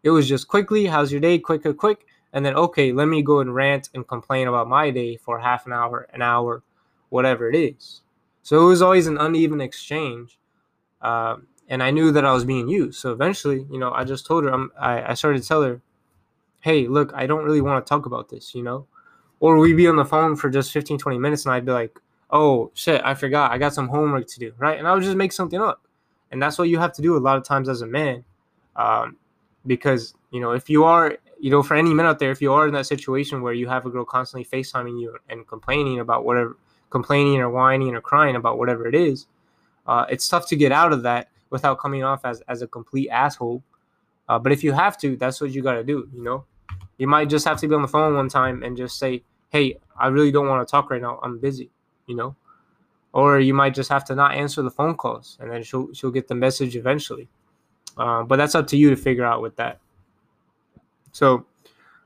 It 0.02 0.10
was 0.10 0.28
just 0.28 0.46
quickly, 0.48 0.86
how's 0.86 1.10
your 1.10 1.22
day? 1.22 1.38
Quick, 1.38 1.62
quick, 1.62 1.78
quick. 1.78 2.06
And 2.34 2.44
then, 2.44 2.56
okay, 2.56 2.92
let 2.92 3.06
me 3.06 3.22
go 3.22 3.38
and 3.38 3.54
rant 3.54 3.88
and 3.94 4.06
complain 4.06 4.48
about 4.48 4.68
my 4.68 4.90
day 4.90 5.16
for 5.16 5.38
half 5.38 5.66
an 5.66 5.72
hour, 5.72 6.08
an 6.12 6.20
hour, 6.20 6.64
whatever 7.08 7.48
it 7.48 7.54
is. 7.54 8.02
So 8.42 8.60
it 8.60 8.68
was 8.68 8.82
always 8.82 9.06
an 9.06 9.18
uneven 9.18 9.60
exchange. 9.60 10.36
Um, 11.00 11.46
and 11.68 11.80
I 11.80 11.92
knew 11.92 12.10
that 12.10 12.24
I 12.24 12.32
was 12.32 12.44
being 12.44 12.68
used. 12.68 12.98
So 12.98 13.12
eventually, 13.12 13.66
you 13.70 13.78
know, 13.78 13.92
I 13.92 14.02
just 14.02 14.26
told 14.26 14.44
her, 14.44 14.50
I'm, 14.50 14.72
I, 14.78 15.12
I 15.12 15.14
started 15.14 15.42
to 15.42 15.48
tell 15.48 15.62
her, 15.62 15.80
hey, 16.60 16.88
look, 16.88 17.12
I 17.14 17.26
don't 17.26 17.44
really 17.44 17.60
want 17.60 17.84
to 17.84 17.88
talk 17.88 18.04
about 18.04 18.28
this, 18.28 18.52
you 18.52 18.64
know? 18.64 18.86
Or 19.38 19.58
we'd 19.58 19.76
be 19.76 19.86
on 19.86 19.96
the 19.96 20.04
phone 20.04 20.34
for 20.34 20.50
just 20.50 20.72
15, 20.72 20.98
20 20.98 21.18
minutes 21.18 21.46
and 21.46 21.54
I'd 21.54 21.64
be 21.64 21.72
like, 21.72 22.00
oh, 22.30 22.72
shit, 22.74 23.00
I 23.04 23.14
forgot. 23.14 23.52
I 23.52 23.58
got 23.58 23.74
some 23.74 23.88
homework 23.88 24.26
to 24.26 24.40
do, 24.40 24.52
right? 24.58 24.76
And 24.76 24.88
I 24.88 24.94
would 24.94 25.04
just 25.04 25.16
make 25.16 25.32
something 25.32 25.60
up. 25.60 25.86
And 26.32 26.42
that's 26.42 26.58
what 26.58 26.68
you 26.68 26.78
have 26.80 26.92
to 26.94 27.02
do 27.02 27.16
a 27.16 27.18
lot 27.18 27.36
of 27.36 27.44
times 27.44 27.68
as 27.68 27.82
a 27.82 27.86
man. 27.86 28.24
Um, 28.74 29.18
because, 29.66 30.14
you 30.32 30.40
know, 30.40 30.50
if 30.50 30.68
you 30.68 30.82
are, 30.82 31.16
you 31.44 31.50
know, 31.50 31.62
for 31.62 31.76
any 31.76 31.92
men 31.92 32.06
out 32.06 32.18
there, 32.18 32.30
if 32.30 32.40
you 32.40 32.54
are 32.54 32.66
in 32.66 32.72
that 32.72 32.86
situation 32.86 33.42
where 33.42 33.52
you 33.52 33.68
have 33.68 33.84
a 33.84 33.90
girl 33.90 34.02
constantly 34.02 34.46
FaceTiming 34.46 34.98
you 34.98 35.14
and 35.28 35.46
complaining 35.46 36.00
about 36.00 36.24
whatever, 36.24 36.56
complaining 36.88 37.38
or 37.38 37.50
whining 37.50 37.94
or 37.94 38.00
crying 38.00 38.34
about 38.34 38.56
whatever 38.56 38.86
it 38.86 38.94
is, 38.94 39.26
uh, 39.86 40.06
it's 40.08 40.26
tough 40.26 40.48
to 40.48 40.56
get 40.56 40.72
out 40.72 40.90
of 40.90 41.02
that 41.02 41.28
without 41.50 41.78
coming 41.78 42.02
off 42.02 42.24
as, 42.24 42.40
as 42.48 42.62
a 42.62 42.66
complete 42.66 43.10
asshole. 43.10 43.62
Uh, 44.26 44.38
but 44.38 44.52
if 44.52 44.64
you 44.64 44.72
have 44.72 44.96
to, 44.96 45.16
that's 45.16 45.38
what 45.38 45.50
you 45.50 45.60
got 45.60 45.74
to 45.74 45.84
do. 45.84 46.08
You 46.14 46.24
know, 46.24 46.46
you 46.96 47.06
might 47.06 47.28
just 47.28 47.44
have 47.44 47.60
to 47.60 47.68
be 47.68 47.74
on 47.74 47.82
the 47.82 47.88
phone 47.88 48.14
one 48.14 48.30
time 48.30 48.62
and 48.62 48.74
just 48.74 48.98
say, 48.98 49.22
"Hey, 49.50 49.76
I 50.00 50.06
really 50.06 50.32
don't 50.32 50.48
want 50.48 50.66
to 50.66 50.70
talk 50.70 50.90
right 50.90 51.02
now. 51.02 51.20
I'm 51.22 51.38
busy." 51.38 51.68
You 52.06 52.16
know, 52.16 52.36
or 53.12 53.38
you 53.38 53.52
might 53.52 53.74
just 53.74 53.90
have 53.90 54.06
to 54.06 54.14
not 54.14 54.32
answer 54.32 54.62
the 54.62 54.70
phone 54.70 54.94
calls, 54.94 55.36
and 55.40 55.50
then 55.50 55.62
she'll 55.62 55.92
she'll 55.92 56.10
get 56.10 56.26
the 56.26 56.34
message 56.34 56.74
eventually. 56.74 57.28
Uh, 57.98 58.22
but 58.22 58.36
that's 58.36 58.54
up 58.54 58.66
to 58.68 58.78
you 58.78 58.88
to 58.88 58.96
figure 58.96 59.26
out 59.26 59.42
with 59.42 59.56
that. 59.56 59.80
So, 61.14 61.46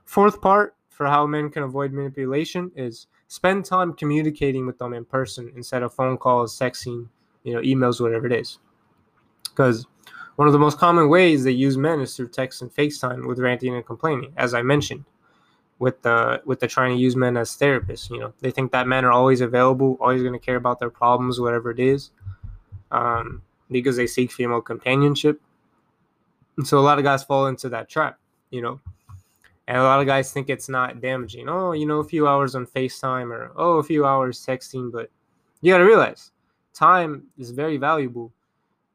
fourth 0.05 0.39
part 0.39 0.75
for 0.89 1.07
how 1.07 1.27
men 1.27 1.49
can 1.49 1.63
avoid 1.63 1.91
manipulation 1.91 2.71
is 2.75 3.07
spend 3.27 3.65
time 3.65 3.93
communicating 3.93 4.65
with 4.65 4.77
them 4.77 4.93
in 4.93 5.03
person 5.03 5.51
instead 5.55 5.83
of 5.83 5.93
phone 5.93 6.17
calls, 6.17 6.57
texting, 6.57 7.09
you 7.43 7.53
know, 7.53 7.61
emails, 7.61 7.99
whatever 7.99 8.25
it 8.27 8.33
is 8.33 8.59
because 9.59 9.85
one 10.37 10.47
of 10.47 10.53
the 10.53 10.59
most 10.59 10.77
common 10.77 11.09
ways 11.09 11.43
they 11.43 11.51
use 11.51 11.77
men 11.77 11.99
is 11.99 12.15
through 12.15 12.29
text 12.29 12.61
and 12.61 12.73
FaceTime 12.73 13.27
with 13.27 13.39
ranting 13.39 13.75
and 13.75 13.85
complaining, 13.85 14.31
as 14.37 14.53
I 14.53 14.61
mentioned, 14.61 15.03
with 15.79 16.01
the 16.01 16.41
with 16.45 16.61
the 16.61 16.67
trying 16.67 16.95
to 16.95 17.01
use 17.01 17.17
men 17.17 17.35
as 17.35 17.51
therapists. 17.57 18.09
You 18.09 18.19
know, 18.19 18.33
they 18.39 18.51
think 18.51 18.71
that 18.71 18.87
men 18.87 19.03
are 19.03 19.11
always 19.11 19.41
available, 19.41 19.97
always 19.99 20.21
going 20.21 20.33
to 20.33 20.39
care 20.39 20.55
about 20.55 20.79
their 20.79 20.89
problems, 20.89 21.41
whatever 21.41 21.71
it 21.71 21.79
is, 21.79 22.11
um, 22.91 23.41
because 23.69 23.97
they 23.97 24.07
seek 24.07 24.31
female 24.31 24.61
companionship. 24.61 25.41
And 26.55 26.65
so 26.65 26.79
a 26.79 26.81
lot 26.81 26.99
of 26.99 27.03
guys 27.03 27.23
fall 27.23 27.47
into 27.47 27.67
that 27.69 27.89
trap. 27.89 28.17
You 28.49 28.61
know, 28.61 28.79
and 29.69 29.77
a 29.77 29.83
lot 29.83 29.99
of 29.99 30.07
guys 30.07 30.33
think 30.33 30.49
it's 30.49 30.67
not 30.67 30.99
damaging. 30.99 31.47
Oh, 31.47 31.73
you 31.73 31.85
know, 31.85 31.99
a 31.99 32.03
few 32.03 32.27
hours 32.27 32.55
on 32.55 32.65
FaceTime 32.65 33.29
or 33.31 33.51
oh, 33.55 33.77
a 33.77 33.83
few 33.83 34.03
hours 34.03 34.43
texting, 34.43 34.91
but 34.91 35.11
you 35.61 35.71
got 35.71 35.77
to 35.77 35.83
realize 35.83 36.31
time 36.73 37.27
is 37.37 37.51
very 37.51 37.77
valuable 37.77 38.31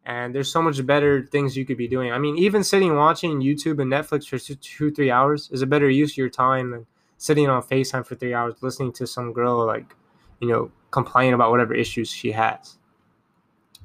and 0.05 0.35
there's 0.35 0.51
so 0.51 0.61
much 0.61 0.85
better 0.85 1.29
things 1.31 1.57
you 1.57 1.65
could 1.65 1.77
be 1.77 1.87
doing. 1.87 2.11
I 2.11 2.19
mean, 2.19 2.37
even 2.39 2.65
sitting 2.65 2.97
watching 2.97 3.41
YouTube 3.41 3.81
and 3.81 3.91
Netflix 3.91 4.27
for 4.27 4.37
two, 4.37 4.57
two, 4.57 4.91
three 4.91 5.13
hours 5.13 5.49
is 5.53 5.63
a 5.63 5.67
better 5.67 5.89
use 5.89 6.15
of 6.15 6.17
your 6.17 6.29
time 6.29 6.73
than 6.73 6.87
sitting 7.19 7.49
on 7.49 7.63
FaceTime 7.63 8.05
for 8.05 8.17
three 8.17 8.35
hours 8.35 8.57
listening 8.61 8.93
to 8.95 9.07
some 9.07 9.33
girl 9.33 9.65
like, 9.65 9.95
you 10.41 10.49
know, 10.49 10.73
complain 10.91 11.35
about 11.35 11.53
whatever 11.53 11.73
issues 11.73 12.11
she 12.11 12.33
has. 12.33 12.79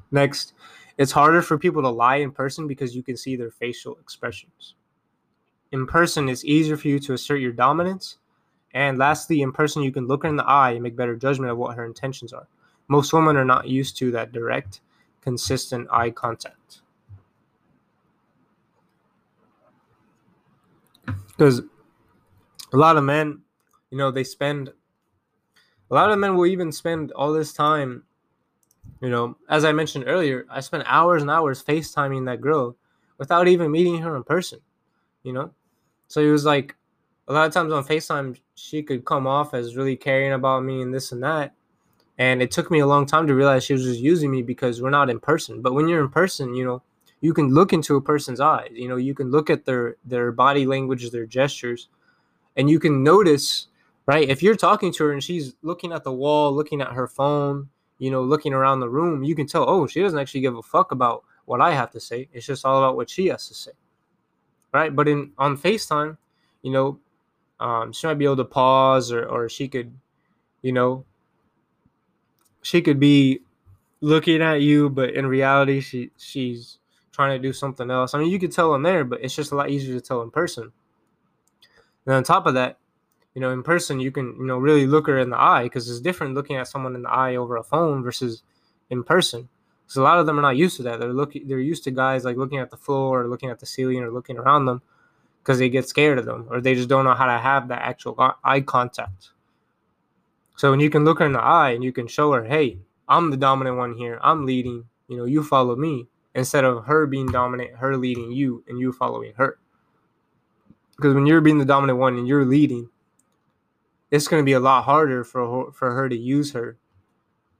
Next, 0.10 0.54
it's 0.98 1.12
harder 1.12 1.44
for 1.44 1.60
people 1.60 1.84
to 1.84 1.90
lie 1.90 2.16
in 2.16 2.32
person 2.32 2.68
because 2.68 2.96
you 2.96 3.04
can 3.04 3.16
see 3.16 3.36
their 3.36 3.52
facial 3.52 3.96
expressions. 4.02 4.74
In 5.72 5.86
person, 5.86 6.30
it's 6.30 6.46
easier 6.46 6.78
for 6.78 6.88
you 6.88 7.00
to 7.00 7.14
assert 7.14 7.42
your 7.42 7.52
dominance. 7.52 8.18
And 8.74 8.98
lastly, 8.98 9.42
in 9.42 9.52
person, 9.52 9.84
you 9.84 9.92
can 9.92 10.08
look 10.08 10.24
her 10.24 10.30
in 10.30 10.36
the 10.36 10.46
eye 10.46 10.72
and 10.72 10.84
make 10.84 10.96
better 10.96 11.16
judgment 11.16 11.52
of 11.52 11.58
what 11.58 11.76
her 11.76 11.86
intentions 11.86 12.34
are. 12.34 12.48
Most 12.88 13.14
women 13.14 13.38
are 13.38 13.46
not 13.46 13.68
used 13.68 13.98
to 13.98 14.12
that 14.12 14.32
direct 14.32 14.82
consistent 15.22 15.88
eye 15.92 16.10
contact. 16.12 16.82
Because 21.28 21.62
a 22.74 22.78
lot 22.78 22.98
of 22.98 23.04
men, 23.04 23.42
you 23.92 23.98
know, 23.98 24.12
they 24.12 24.24
spend, 24.24 24.70
a 25.90 25.94
lot 25.94 26.12
of 26.12 26.20
men 26.20 26.36
will 26.36 26.46
even 26.46 26.72
spend 26.72 27.12
all 27.14 27.34
this 27.34 27.54
time, 27.54 28.04
you 29.02 29.10
know, 29.10 29.38
as 29.50 29.66
I 29.66 29.72
mentioned 29.72 30.06
earlier, 30.08 30.46
I 30.50 30.60
spent 30.62 30.84
hours 30.88 31.22
and 31.22 31.32
hours 31.32 31.64
FaceTiming 31.64 32.26
that 32.26 32.42
girl 32.42 32.76
without 33.18 33.48
even 33.48 33.72
meeting 33.72 34.00
her 34.00 34.16
in 34.16 34.24
person, 34.24 34.60
you 35.24 35.34
know? 35.34 35.54
So 36.10 36.22
it 36.22 36.32
was 36.32 36.44
like, 36.44 36.76
a 37.28 37.34
lot 37.34 37.46
of 37.46 37.54
times 37.54 37.72
on 37.72 37.86
FaceTime, 37.86 38.38
she 38.56 38.82
could 38.82 39.06
come 39.06 39.28
off 39.28 39.54
as 39.54 39.78
really 39.78 39.96
caring 39.96 40.34
about 40.34 40.64
me 40.64 40.82
and 40.82 40.92
this 40.92 41.12
and 41.12 41.24
that. 41.24 41.54
And 42.18 42.42
it 42.42 42.50
took 42.50 42.72
me 42.72 42.80
a 42.80 42.88
long 42.88 43.06
time 43.06 43.28
to 43.28 43.36
realize 43.36 43.64
she 43.64 43.74
was 43.74 43.84
just 43.84 44.00
using 44.00 44.32
me 44.32 44.42
because 44.42 44.82
we're 44.82 44.90
not 44.90 45.12
in 45.12 45.20
person. 45.20 45.62
But 45.62 45.74
when 45.74 45.88
you're 45.88 46.04
in 46.04 46.10
person, 46.10 46.56
you 46.56 46.66
know, 46.66 46.82
you 47.22 47.34
can 47.34 47.54
look 47.54 47.72
into 47.72 47.96
a 47.96 48.02
person's 48.02 48.40
eyes. 48.40 48.72
You 48.74 48.90
know, 48.90 48.98
you 48.98 49.14
can 49.14 49.30
look 49.30 49.50
at 49.50 49.66
their 49.66 49.98
their 50.04 50.32
body 50.32 50.66
language, 50.66 51.10
their 51.12 51.28
gestures, 51.28 51.90
and 52.58 52.70
you 52.70 52.80
can 52.80 53.04
notice, 53.04 53.68
right? 54.08 54.28
If 54.28 54.42
you're 54.42 54.56
talking 54.56 54.92
to 54.94 55.04
her 55.06 55.14
and 55.14 55.24
she's 55.24 55.56
looking 55.62 55.94
at 55.94 56.04
the 56.04 56.12
wall, 56.12 56.52
looking 56.52 56.82
at 56.82 56.94
her 56.94 57.08
phone, 57.08 57.70
you 58.00 58.10
know, 58.10 58.24
looking 58.24 58.54
around 58.54 58.80
the 58.80 58.90
room, 58.90 59.24
you 59.24 59.36
can 59.36 59.46
tell, 59.46 59.70
oh, 59.70 59.86
she 59.86 60.02
doesn't 60.02 60.20
actually 60.20 60.42
give 60.42 60.58
a 60.58 60.64
fuck 60.64 60.92
about 60.92 61.24
what 61.46 61.62
I 61.62 61.74
have 61.74 61.92
to 61.92 62.00
say. 62.00 62.28
It's 62.34 62.48
just 62.48 62.66
all 62.66 62.80
about 62.80 62.96
what 62.96 63.10
she 63.10 63.28
has 63.28 63.48
to 63.50 63.54
say. 63.54 63.72
Right? 64.74 64.96
But 64.96 65.08
in 65.08 65.32
on 65.38 65.58
FaceTime, 65.58 66.18
you 66.62 66.72
know, 66.72 67.00
um, 67.60 67.92
she 67.92 68.08
might 68.08 68.18
be 68.18 68.26
able 68.26 68.38
to 68.38 68.46
pause 68.46 69.12
or 69.12 69.26
or 69.26 69.50
she 69.50 69.68
could, 69.68 69.94
you 70.62 70.72
know, 70.72 71.06
she 72.62 72.82
could 72.82 73.00
be 73.00 73.42
looking 74.02 74.42
at 74.42 74.62
you, 74.62 74.90
but 74.90 75.12
in 75.12 75.26
reality, 75.28 75.82
she 75.82 76.12
she's 76.18 76.78
trying 77.12 77.40
to 77.40 77.48
do 77.48 77.52
something 77.54 77.90
else. 77.92 78.14
I 78.14 78.20
mean, 78.20 78.30
you 78.30 78.40
could 78.40 78.52
tell 78.52 78.76
in 78.76 78.84
there, 78.84 79.04
but 79.04 79.22
it's 79.22 79.36
just 79.36 79.52
a 79.52 79.56
lot 79.56 79.70
easier 79.70 79.96
to 79.96 80.02
tell 80.02 80.22
in 80.22 80.32
person. 80.32 80.72
And 82.06 82.16
on 82.16 82.24
top 82.24 82.46
of 82.46 82.54
that, 82.54 82.78
you 83.34 83.42
know, 83.42 83.52
in 83.52 83.64
person, 83.64 84.00
you 84.00 84.12
can 84.12 84.36
you 84.38 84.46
know 84.46 84.58
really 84.58 84.88
look 84.88 85.08
her 85.08 85.18
in 85.18 85.30
the 85.30 85.40
eye 85.40 85.64
because 85.64 85.90
it's 85.90 86.00
different 86.00 86.34
looking 86.34 86.56
at 86.56 86.68
someone 86.68 86.96
in 86.96 87.04
the 87.04 87.10
eye 87.10 87.36
over 87.36 87.58
a 87.58 87.64
phone 87.64 88.04
versus 88.04 88.44
in 88.90 89.04
person. 89.04 89.50
Because 89.90 89.98
a 89.98 90.04
lot 90.04 90.20
of 90.20 90.28
them 90.28 90.38
are 90.38 90.44
not 90.44 90.56
used 90.56 90.78
to 90.78 90.84
that. 90.84 91.00
They're 91.00 91.12
looking, 91.12 91.48
they're 91.48 91.60
used 91.60 91.84
to 91.86 91.92
guys 91.92 92.24
like 92.24 92.38
looking 92.38 92.60
at 92.60 92.70
the 92.70 92.78
floor 92.78 93.24
or 93.24 93.28
looking 93.28 93.50
at 93.50 93.58
the 93.58 93.66
ceiling 93.66 94.04
or 94.04 94.12
looking 94.12 94.38
around 94.38 94.66
them 94.66 94.84
because 95.42 95.58
they 95.58 95.68
get 95.68 95.90
scared 95.90 96.20
of 96.20 96.26
them 96.26 96.46
or 96.52 96.62
they 96.62 96.76
just 96.76 96.90
don't 96.90 97.06
know 97.06 97.16
how 97.16 97.26
to 97.26 97.40
have 97.40 97.68
that 97.70 97.82
actual 97.82 98.16
eye 98.44 98.62
contact. 98.62 99.32
So 100.58 100.70
when 100.70 100.80
you 100.80 100.92
can 100.92 101.06
look 101.06 101.18
her 101.18 101.26
in 101.26 101.34
the 101.34 101.42
eye 101.42 101.72
and 101.72 101.84
you 101.84 101.92
can 101.92 102.06
show 102.06 102.32
her, 102.34 102.44
hey, 102.44 102.78
I'm 103.08 103.32
the 103.32 103.38
dominant 103.38 103.78
one 103.78 103.96
here. 103.96 104.20
I'm 104.22 104.46
leading. 104.46 104.86
You 105.08 105.18
know, 105.18 105.26
you 105.26 105.44
follow 105.44 105.76
me 105.76 106.08
instead 106.36 106.66
of 106.66 106.86
her 106.86 107.08
being 107.08 107.26
dominant, 107.26 107.76
her 107.78 107.98
leading 107.98 108.32
you, 108.32 108.64
and 108.68 108.78
you 108.78 108.92
following 108.92 109.34
her. 109.38 109.58
Because 110.98 111.16
when 111.16 111.26
you're 111.26 111.42
being 111.42 111.58
the 111.58 111.66
dominant 111.66 111.98
one 111.98 112.16
and 112.16 112.28
you're 112.28 112.46
leading, 112.46 112.90
it's 114.12 114.28
going 114.28 114.40
to 114.40 114.46
be 114.46 114.54
a 114.54 114.60
lot 114.60 114.84
harder 114.84 115.24
for 115.24 115.66
her, 115.66 115.72
for 115.72 115.96
her 115.96 116.08
to 116.08 116.16
use 116.16 116.52
her 116.52 116.78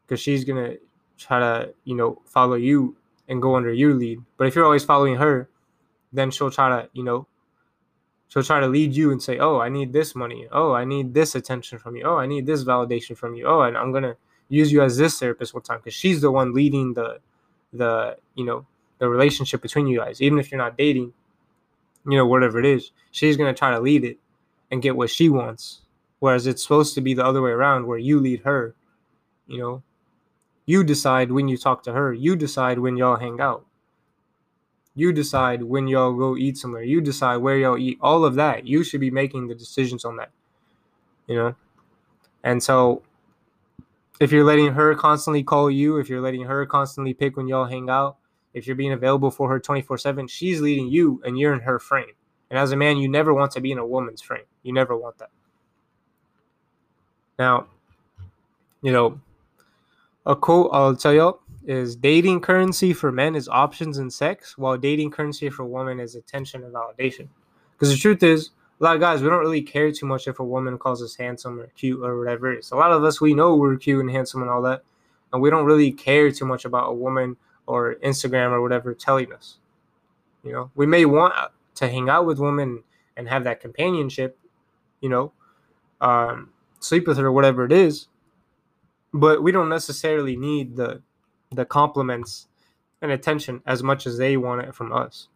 because 0.06 0.20
she's 0.20 0.44
going 0.44 0.64
to 0.64 0.80
try 1.20 1.40
to, 1.40 1.74
you 1.84 1.96
know, 1.96 2.22
follow 2.26 2.56
you 2.56 2.96
and 3.28 3.42
go 3.42 3.56
under 3.56 3.72
your 3.72 3.94
lead. 3.94 4.22
But 4.38 4.48
if 4.48 4.56
you're 4.56 4.66
always 4.66 4.84
following 4.84 5.16
her, 5.16 5.50
then 6.12 6.32
she'll 6.32 6.52
try 6.52 6.70
to, 6.70 6.90
you 6.94 7.04
know, 7.04 7.28
she'll 8.30 8.44
try 8.44 8.60
to 8.60 8.68
lead 8.68 8.96
you 8.96 9.12
and 9.12 9.22
say, 9.22 9.38
"Oh, 9.38 9.60
I 9.60 9.70
need 9.70 9.94
this 9.94 10.16
money. 10.16 10.48
Oh, 10.52 10.74
I 10.74 10.86
need 10.86 11.14
this 11.14 11.36
attention 11.36 11.78
from 11.78 11.96
you. 11.96 12.04
Oh, 12.04 12.18
I 12.18 12.26
need 12.26 12.46
this 12.46 12.64
validation 12.64 13.16
from 13.16 13.36
you. 13.36 13.46
Oh, 13.46 13.62
and 13.62 13.78
I'm 13.78 13.92
gonna 13.92 14.16
use 14.50 14.72
you 14.72 14.82
as 14.82 14.98
this 14.98 15.20
therapist 15.20 15.54
one 15.54 15.64
time 15.64 15.80
because 15.80 15.94
she's 15.94 16.22
the 16.22 16.32
one 16.32 16.54
leading 16.54 16.94
the 16.94 17.20
the 17.74 18.18
you 18.36 18.46
know 18.46 18.66
the 18.98 19.08
relationship 19.08 19.62
between 19.62 19.88
you 19.88 20.00
guys. 20.00 20.22
Even 20.22 20.40
if 20.40 20.52
you're 20.52 20.58
not 20.58 20.78
dating, 20.78 21.14
you 22.06 22.18
know 22.18 22.26
whatever 22.26 22.60
it 22.60 22.66
is, 22.66 22.92
she's 23.12 23.38
gonna 23.38 23.54
try 23.54 23.72
to 23.72 23.80
lead 23.80 24.04
it 24.04 24.18
and 24.72 24.82
get 24.82 24.96
what 24.96 25.10
she 25.10 25.30
wants 25.30 25.82
Whereas 26.20 26.48
it's 26.48 26.62
supposed 26.62 26.96
to 26.96 27.02
be 27.02 27.14
the 27.14 27.26
other 27.26 27.42
way 27.42 27.52
around 27.52 27.88
where 27.88 27.98
you 27.98 28.20
lead 28.20 28.42
her. 28.42 28.76
You 29.48 29.58
know, 29.58 29.84
you 30.70 30.84
decide 30.84 31.32
when 31.32 31.48
you 31.48 31.58
talk 31.58 31.82
to 31.82 31.94
her, 31.94 32.14
you 32.14 32.36
decide 32.36 32.78
when 32.78 32.96
y'all 32.96 33.16
hang 33.16 33.42
out. 33.42 33.66
You 34.94 35.12
decide 35.12 35.64
when 35.64 35.88
y'all 35.88 36.14
go 36.14 36.38
eat 36.38 36.60
somewhere. 36.60 36.84
You 36.84 37.02
decide 37.02 37.38
where 37.38 37.58
y'all 37.58 37.80
eat. 37.80 37.98
All 38.02 38.24
of 38.24 38.36
that. 38.36 38.68
You 38.68 38.84
should 38.84 39.00
be 39.00 39.10
making 39.10 39.48
the 39.48 39.56
decisions 39.56 40.06
on 40.06 40.18
that. 40.18 40.30
You 41.26 41.36
know? 41.38 41.56
And 42.44 42.62
so 42.62 43.02
if 44.20 44.32
you're 44.32 44.44
letting 44.44 44.74
her 44.74 44.94
constantly 44.94 45.42
call 45.42 45.72
you, 45.72 45.98
if 45.98 46.08
you're 46.08 46.22
letting 46.22 46.44
her 46.44 46.68
constantly 46.68 47.16
pick 47.16 47.36
when 47.36 47.48
y'all 47.48 47.66
hang 47.66 47.90
out, 47.90 48.18
if 48.54 48.68
you're 48.68 48.76
being 48.76 48.94
available 48.94 49.32
for 49.32 49.50
her 49.50 49.60
24 49.60 49.98
7, 49.98 50.28
she's 50.28 50.62
leading 50.62 50.88
you 50.88 51.20
and 51.26 51.40
you're 51.40 51.54
in 51.54 51.62
her 51.62 51.80
frame. 51.80 52.14
And 52.52 52.60
as 52.60 52.72
a 52.74 52.76
man, 52.76 52.98
you 52.98 53.10
never 53.10 53.34
want 53.34 53.54
to 53.54 53.60
be 53.60 53.72
in 53.72 53.80
a 53.80 53.88
woman's 53.88 54.22
frame. 54.22 54.46
You 54.62 54.74
never 54.74 54.96
want 54.96 55.18
that. 55.18 55.32
Now, 57.40 57.66
you 58.84 58.92
know, 58.92 59.20
a 60.30 60.36
quote 60.36 60.70
I'll 60.72 60.96
tell 60.96 61.12
y'all 61.12 61.42
is 61.66 61.96
dating 61.96 62.40
currency 62.40 62.94
for 62.94 63.12
men 63.12 63.36
is 63.36 63.50
options 63.50 63.98
and 63.98 64.14
sex, 64.14 64.58
while 64.60 64.78
dating 64.78 65.10
currency 65.10 65.50
for 65.50 65.66
women 65.66 66.00
is 66.00 66.16
attention 66.16 66.64
and 66.64 66.74
validation. 66.74 67.28
Because 67.72 67.92
the 67.92 67.98
truth 67.98 68.22
is, 68.22 68.52
a 68.80 68.84
lot 68.84 68.96
of 68.96 69.02
guys, 69.02 69.24
we 69.24 69.30
don't 69.30 69.40
really 69.40 69.64
care 69.64 69.92
too 69.92 70.06
much 70.06 70.28
if 70.28 70.40
a 70.40 70.44
woman 70.44 70.78
calls 70.78 71.02
us 71.02 71.16
handsome 71.16 71.60
or 71.60 71.68
cute 71.76 72.02
or 72.04 72.20
whatever 72.20 72.54
it 72.54 72.60
is. 72.60 72.72
A 72.72 72.76
lot 72.76 72.92
of 72.92 73.04
us, 73.04 73.20
we 73.20 73.34
know 73.34 73.56
we're 73.56 73.76
cute 73.76 74.00
and 74.00 74.12
handsome 74.12 74.42
and 74.42 74.52
all 74.52 74.62
that. 74.62 74.84
And 75.34 75.42
we 75.42 75.50
don't 75.50 75.66
really 75.66 75.92
care 75.92 76.32
too 76.32 76.46
much 76.46 76.64
about 76.64 76.90
a 76.90 76.94
woman 76.94 77.36
or 77.66 77.96
Instagram 78.04 78.52
or 78.52 78.62
whatever 78.62 78.94
telling 78.94 79.34
us. 79.34 79.58
You 80.44 80.54
know, 80.54 80.72
we 80.76 80.86
may 80.86 81.06
want 81.06 81.34
to 81.76 81.90
hang 81.90 82.08
out 82.08 82.28
with 82.28 82.38
women 82.38 82.84
and 83.18 83.28
have 83.28 83.44
that 83.46 83.62
companionship, 83.62 84.38
you 85.02 85.10
know, 85.10 85.34
um, 86.02 86.52
sleep 86.80 87.08
with 87.08 87.18
her 87.18 87.32
whatever 87.32 87.66
it 87.66 87.72
is. 87.72 88.08
But 89.14 89.42
we 89.42 89.52
don't 89.52 89.70
necessarily 89.70 90.36
need 90.36 90.76
the 90.76 91.02
the 91.52 91.66
compliments 91.66 92.48
and 93.02 93.12
attention 93.12 93.62
as 93.66 93.82
much 93.82 94.06
as 94.06 94.18
they 94.18 94.38
want 94.38 94.62
it 94.62 94.76
from 94.76 94.94
us. 94.94 95.30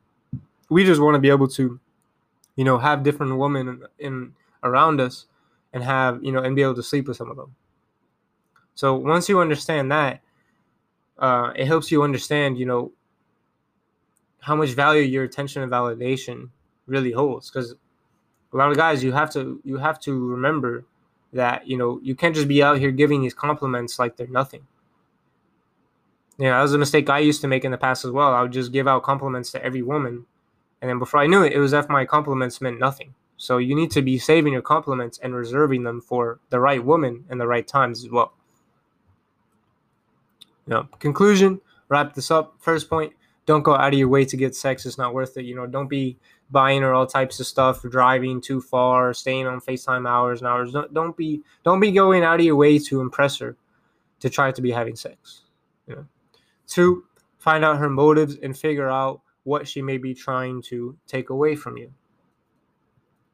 We 0.70 0.84
just 0.86 1.02
want 1.02 1.16
to 1.16 1.20
be 1.20 1.30
able 1.30 1.48
to 1.50 1.80
you 2.56 2.64
know, 2.64 2.78
have 2.78 3.04
different 3.04 3.38
women 3.38 3.68
in, 3.68 3.84
in 4.00 4.34
around 4.64 5.02
us 5.02 5.26
and 5.74 5.84
have, 5.84 6.24
you 6.24 6.32
know, 6.32 6.42
and 6.42 6.56
be 6.56 6.62
able 6.62 6.76
to 6.76 6.84
sleep 6.84 7.08
with 7.08 7.18
some 7.18 7.32
of 7.32 7.38
them. 7.38 7.56
So 8.76 8.96
once 8.96 9.30
you 9.30 9.40
understand 9.40 9.92
that, 9.92 10.22
uh, 11.18 11.52
it 11.56 11.66
helps 11.66 11.92
you 11.92 12.04
understand, 12.04 12.58
you 12.58 12.66
know, 12.66 12.92
how 14.40 14.56
much 14.56 14.70
value 14.72 15.02
your 15.02 15.24
attention 15.24 15.62
and 15.62 15.72
validation 15.72 16.50
really 16.86 17.12
holds. 17.12 17.50
Because 17.50 17.74
a 18.54 18.58
lot 18.58 18.72
of 18.72 18.78
guys, 18.78 19.04
you 19.04 19.12
have 19.12 19.32
to 19.34 19.62
you 19.64 19.78
have 19.78 20.00
to 20.02 20.28
remember 20.28 20.86
that 21.34 21.68
you 21.68 21.78
know 21.78 22.00
you 22.02 22.16
can't 22.16 22.36
just 22.36 22.48
be 22.48 22.64
out 22.64 22.80
here 22.80 22.92
giving 22.92 23.22
these 23.22 23.34
compliments 23.34 24.00
like 24.00 24.18
they're 24.18 24.28
nothing. 24.28 24.66
Yeah, 26.38 26.46
you 26.46 26.50
know, 26.50 26.58
that 26.58 26.62
was 26.64 26.74
a 26.74 26.80
mistake 26.80 27.10
I 27.10 27.20
used 27.20 27.42
to 27.42 27.48
make 27.48 27.64
in 27.64 27.72
the 27.72 27.78
past 27.78 28.06
as 28.06 28.12
well. 28.12 28.34
I 28.34 28.42
would 28.42 28.52
just 28.52 28.72
give 28.72 28.88
out 28.88 29.04
compliments 29.04 29.52
to 29.52 29.64
every 29.64 29.84
woman 29.84 30.26
and 30.84 30.90
then 30.90 31.00
before 31.00 31.22
I 31.22 31.28
knew 31.28 31.44
it, 31.44 31.54
it 31.54 31.60
was 31.60 31.72
if 31.72 31.88
my 31.88 32.04
compliments 32.04 32.60
meant 32.60 32.78
nothing. 32.78 33.14
So 33.38 33.58
you 33.58 33.74
need 33.74 33.90
to 33.92 34.02
be 34.02 34.18
saving 34.18 34.52
your 34.52 34.62
compliments 34.62 35.18
and 35.24 35.34
reserving 35.34 35.84
them 35.84 36.02
for 36.02 36.42
the 36.50 36.60
right 36.60 36.84
woman 36.84 37.24
and 37.30 37.40
the 37.40 37.48
right 37.48 37.66
times 37.66 38.04
as 38.04 38.12
well. 38.12 38.34
You 40.68 40.86
conclusion, 41.00 41.62
wrap 41.88 42.14
this 42.14 42.32
up. 42.32 42.56
First 42.60 42.90
point, 42.90 43.14
don't 43.46 43.64
go 43.64 43.76
out 43.76 43.94
of 43.94 43.98
your 43.98 44.10
way 44.10 44.26
to 44.26 44.36
get 44.36 44.58
sex. 44.58 44.86
It's 44.86 44.98
not 44.98 45.14
worth 45.14 45.38
it. 45.38 45.46
You 45.46 45.56
know, 45.56 45.66
don't 45.66 45.88
be 45.88 46.18
buying 46.54 46.84
her 46.84 46.94
all 46.94 47.06
types 47.08 47.42
of 47.42 47.48
stuff, 47.48 47.82
driving 47.82 48.40
too 48.40 48.62
far, 48.62 49.14
staying 49.14 49.48
on 49.48 49.60
FaceTime 49.60 50.08
hours 50.08 50.40
and 50.40 50.48
hours. 50.48 50.72
Don't, 50.72 50.94
don't 50.94 51.18
be 51.18 51.42
don't 51.66 51.82
be 51.82 51.92
going 51.92 52.24
out 52.24 52.40
of 52.40 52.46
your 52.46 52.56
way 52.56 52.80
to 52.80 53.02
impress 53.02 53.40
her 53.40 53.58
to 54.22 54.30
try 54.30 54.52
to 54.52 54.62
be 54.62 54.72
having 54.72 54.96
sex. 54.96 55.42
You 55.88 55.96
know. 55.96 56.06
Two, 56.68 57.04
find 57.40 57.66
out 57.66 57.80
her 57.80 57.90
motives 57.90 58.38
and 58.42 58.58
figure 58.58 58.90
out 58.90 59.20
what 59.44 59.68
she 59.68 59.82
may 59.82 59.98
be 59.98 60.14
trying 60.14 60.62
to 60.62 60.96
take 61.08 61.30
away 61.30 61.56
from 61.56 61.76
you. 61.76 61.92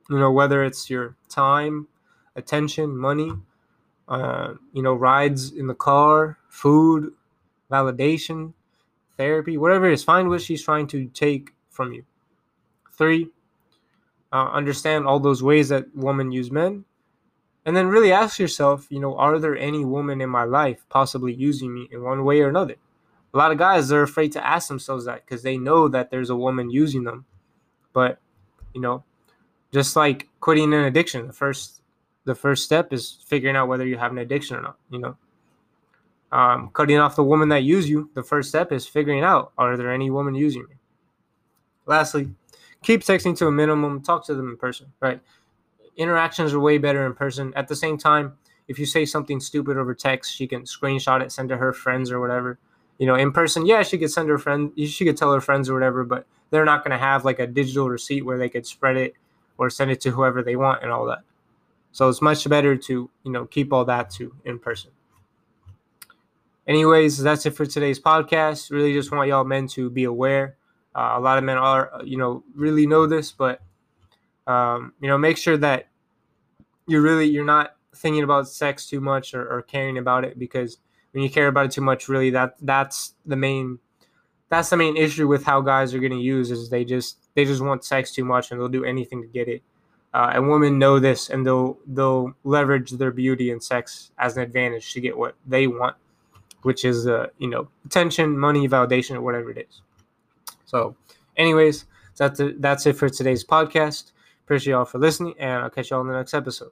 You 0.10 0.17
know, 0.17 0.32
whether 0.32 0.63
it's 0.63 0.89
your 0.89 1.15
time, 1.27 1.88
attention, 2.36 2.97
money, 2.97 3.32
uh, 4.08 4.53
you 4.73 4.82
know, 4.82 4.93
rides 4.93 5.51
in 5.51 5.67
the 5.67 5.75
car, 5.75 6.39
food, 6.47 7.13
validation, 7.69 8.53
therapy, 9.17 9.58
whatever 9.58 9.88
it 9.88 9.93
is, 9.93 10.03
find 10.03 10.29
what 10.29 10.41
she's 10.41 10.63
trying 10.63 10.88
to 10.88 11.05
take 11.10 11.51
from 11.69 11.93
you. 11.93 12.03
Three, 12.99 13.29
uh, 14.31 14.49
understand 14.51 15.07
all 15.07 15.19
those 15.19 15.41
ways 15.41 15.69
that 15.69 15.85
women 15.95 16.31
use 16.31 16.51
men. 16.51 16.85
And 17.65 17.75
then 17.75 17.88
really 17.88 18.12
ask 18.12 18.38
yourself, 18.38 18.85
you 18.91 18.99
know, 18.99 19.17
are 19.17 19.39
there 19.39 19.57
any 19.57 19.83
women 19.83 20.21
in 20.21 20.29
my 20.29 20.43
life 20.43 20.85
possibly 20.89 21.33
using 21.33 21.73
me 21.73 21.89
in 21.91 22.03
one 22.03 22.23
way 22.23 22.41
or 22.41 22.49
another? 22.49 22.75
a 23.33 23.38
lot 23.38 23.51
of 23.51 23.57
guys 23.57 23.91
are 23.91 24.01
afraid 24.01 24.31
to 24.31 24.45
ask 24.45 24.67
themselves 24.67 25.05
that 25.05 25.25
because 25.25 25.43
they 25.43 25.57
know 25.57 25.88
that 25.88 26.09
there's 26.09 26.29
a 26.29 26.35
woman 26.35 26.69
using 26.69 27.03
them. 27.03 27.25
But 27.93 28.19
you 28.73 28.81
know, 28.81 29.03
just 29.71 29.95
like 29.95 30.27
quitting 30.39 30.73
an 30.73 30.85
addiction, 30.85 31.27
the 31.27 31.33
first 31.33 31.81
the 32.25 32.35
first 32.35 32.63
step 32.63 32.91
is 32.91 33.19
figuring 33.25 33.55
out 33.55 33.67
whether 33.67 33.85
you 33.85 33.97
have 33.97 34.12
an 34.12 34.17
addiction 34.17 34.57
or 34.57 34.62
not. 34.62 34.77
You 34.89 34.99
know, 34.99 35.17
um, 36.31 36.69
cutting 36.73 36.97
off 36.97 37.15
the 37.15 37.23
woman 37.23 37.49
that 37.49 37.63
use 37.63 37.89
you. 37.89 38.09
The 38.13 38.23
first 38.23 38.49
step 38.49 38.71
is 38.71 38.88
figuring 38.88 39.23
out 39.23 39.51
are 39.57 39.77
there 39.77 39.91
any 39.91 40.09
women 40.09 40.35
using 40.35 40.63
me. 40.63 40.75
Lastly, 41.85 42.29
keep 42.83 43.01
texting 43.01 43.37
to 43.37 43.47
a 43.47 43.51
minimum. 43.51 44.01
Talk 44.01 44.25
to 44.27 44.35
them 44.35 44.49
in 44.49 44.57
person. 44.57 44.87
Right, 44.99 45.21
interactions 45.97 46.53
are 46.53 46.59
way 46.59 46.77
better 46.77 47.05
in 47.05 47.13
person. 47.13 47.53
At 47.55 47.67
the 47.67 47.75
same 47.75 47.97
time, 47.97 48.33
if 48.67 48.79
you 48.79 48.85
say 48.85 49.05
something 49.05 49.39
stupid 49.39 49.77
over 49.77 49.93
text, 49.93 50.33
she 50.35 50.47
can 50.47 50.63
screenshot 50.63 51.21
it, 51.21 51.31
send 51.31 51.49
to 51.49 51.57
her 51.57 51.73
friends 51.73 52.11
or 52.11 52.19
whatever 52.19 52.59
you 52.99 53.07
know, 53.07 53.15
in 53.15 53.31
person, 53.31 53.65
yeah, 53.65 53.81
she 53.81 53.97
could 53.97 54.11
send 54.11 54.29
her 54.29 54.37
friend, 54.37 54.71
she 54.77 55.05
could 55.05 55.17
tell 55.17 55.33
her 55.33 55.41
friends 55.41 55.69
or 55.69 55.73
whatever, 55.73 56.03
but 56.03 56.27
they're 56.51 56.65
not 56.65 56.83
going 56.83 56.91
to 56.91 57.03
have 57.03 57.25
like 57.25 57.39
a 57.39 57.47
digital 57.47 57.89
receipt 57.89 58.25
where 58.25 58.37
they 58.37 58.49
could 58.49 58.67
spread 58.67 58.97
it 58.97 59.13
or 59.57 59.69
send 59.69 59.89
it 59.89 60.01
to 60.01 60.11
whoever 60.11 60.43
they 60.43 60.57
want 60.57 60.83
and 60.83 60.91
all 60.91 61.05
that. 61.05 61.19
So 61.93 62.09
it's 62.09 62.21
much 62.21 62.47
better 62.47 62.75
to, 62.75 63.09
you 63.23 63.31
know, 63.31 63.45
keep 63.45 63.71
all 63.71 63.85
that 63.85 64.09
to 64.11 64.35
in 64.43 64.59
person. 64.59 64.91
Anyways, 66.67 67.17
that's 67.17 67.45
it 67.45 67.51
for 67.51 67.65
today's 67.65 67.99
podcast. 67.99 68.69
Really 68.69 68.93
just 68.93 69.11
want 69.11 69.29
y'all 69.29 69.45
men 69.45 69.67
to 69.69 69.89
be 69.89 70.03
aware. 70.03 70.57
Uh, 70.95 71.13
a 71.15 71.19
lot 71.19 71.38
of 71.38 71.43
men 71.43 71.58
are, 71.58 72.02
you 72.04 72.17
know, 72.17 72.43
really 72.56 72.88
know 72.88 73.06
this, 73.06 73.32
but, 73.32 73.62
um, 74.47 74.93
you 75.02 75.08
know, 75.08 75.17
make 75.17 75.38
sure 75.38 75.58
that 75.58 75.88
you're 76.88 77.02
really, 77.02 77.28
you're 77.28 77.45
not 77.45 77.75
thinking 77.95 78.23
about 78.23 78.47
sex 78.47 78.88
too 78.88 79.02
much 79.02 79.34
or, 79.34 79.47
or 79.47 79.62
caring 79.62 79.97
about 79.97 80.23
it 80.23 80.39
because 80.39 80.78
when 81.12 81.23
you 81.23 81.30
care 81.30 81.47
about 81.47 81.65
it 81.65 81.71
too 81.71 81.82
much, 81.82 82.08
really 82.08 82.30
that 82.32 82.56
that's 82.62 83.13
the 83.25 83.36
main 83.36 83.80
that's 84.49 84.69
the 84.69 84.78
main 84.78 84.97
issue 84.97 85.28
with 85.28 85.43
how 85.43 85.62
guys 85.62 85.93
are 85.93 85.99
getting 85.99 86.19
used 86.19 86.52
is 86.52 86.69
they 86.69 86.84
just 86.84 87.17
they 87.36 87.45
just 87.45 87.62
want 87.62 87.84
sex 87.84 88.12
too 88.12 88.25
much 88.25 88.52
and 88.52 88.60
they'll 88.60 88.67
do 88.67 88.84
anything 88.84 89.21
to 89.21 89.28
get 89.28 89.47
it. 89.47 89.62
Uh, 90.12 90.32
and 90.34 90.49
women 90.49 90.80
know 90.80 90.99
this 90.99 91.30
and 91.30 91.45
they'll 91.45 91.78
they'll 91.88 92.34
leverage 92.43 92.91
their 92.91 93.12
beauty 93.12 93.52
and 93.52 93.63
sex 93.63 94.12
as 94.17 94.38
an 94.38 94.43
advantage 94.43 94.91
to 94.93 95.02
get 95.02 95.17
what 95.17 95.36
they 95.45 95.67
want, 95.67 95.95
which 96.63 96.84
is 96.84 97.08
uh, 97.08 97.28
you 97.38 97.47
know 97.47 97.67
attention, 97.86 98.38
money, 98.38 98.67
validation, 98.67 99.15
or 99.15 99.21
whatever 99.21 99.52
it 99.52 99.67
is. 99.69 99.82
So, 100.69 100.95
anyways, 101.36 101.86
that's 102.15 102.39
it, 102.39 102.62
that's 102.62 102.86
it 102.86 102.93
for 102.93 103.10
today's 103.10 103.43
podcast. 103.43 104.12
Appreciate 104.43 104.73
y'all 104.73 104.86
for 104.86 104.99
listening, 104.99 105.34
and 105.39 105.63
I'll 105.63 105.69
catch 105.71 105.89
y'all 105.89 106.01
in 106.01 106.08
the 106.08 106.13
next 106.13 106.36
episode. 106.36 106.71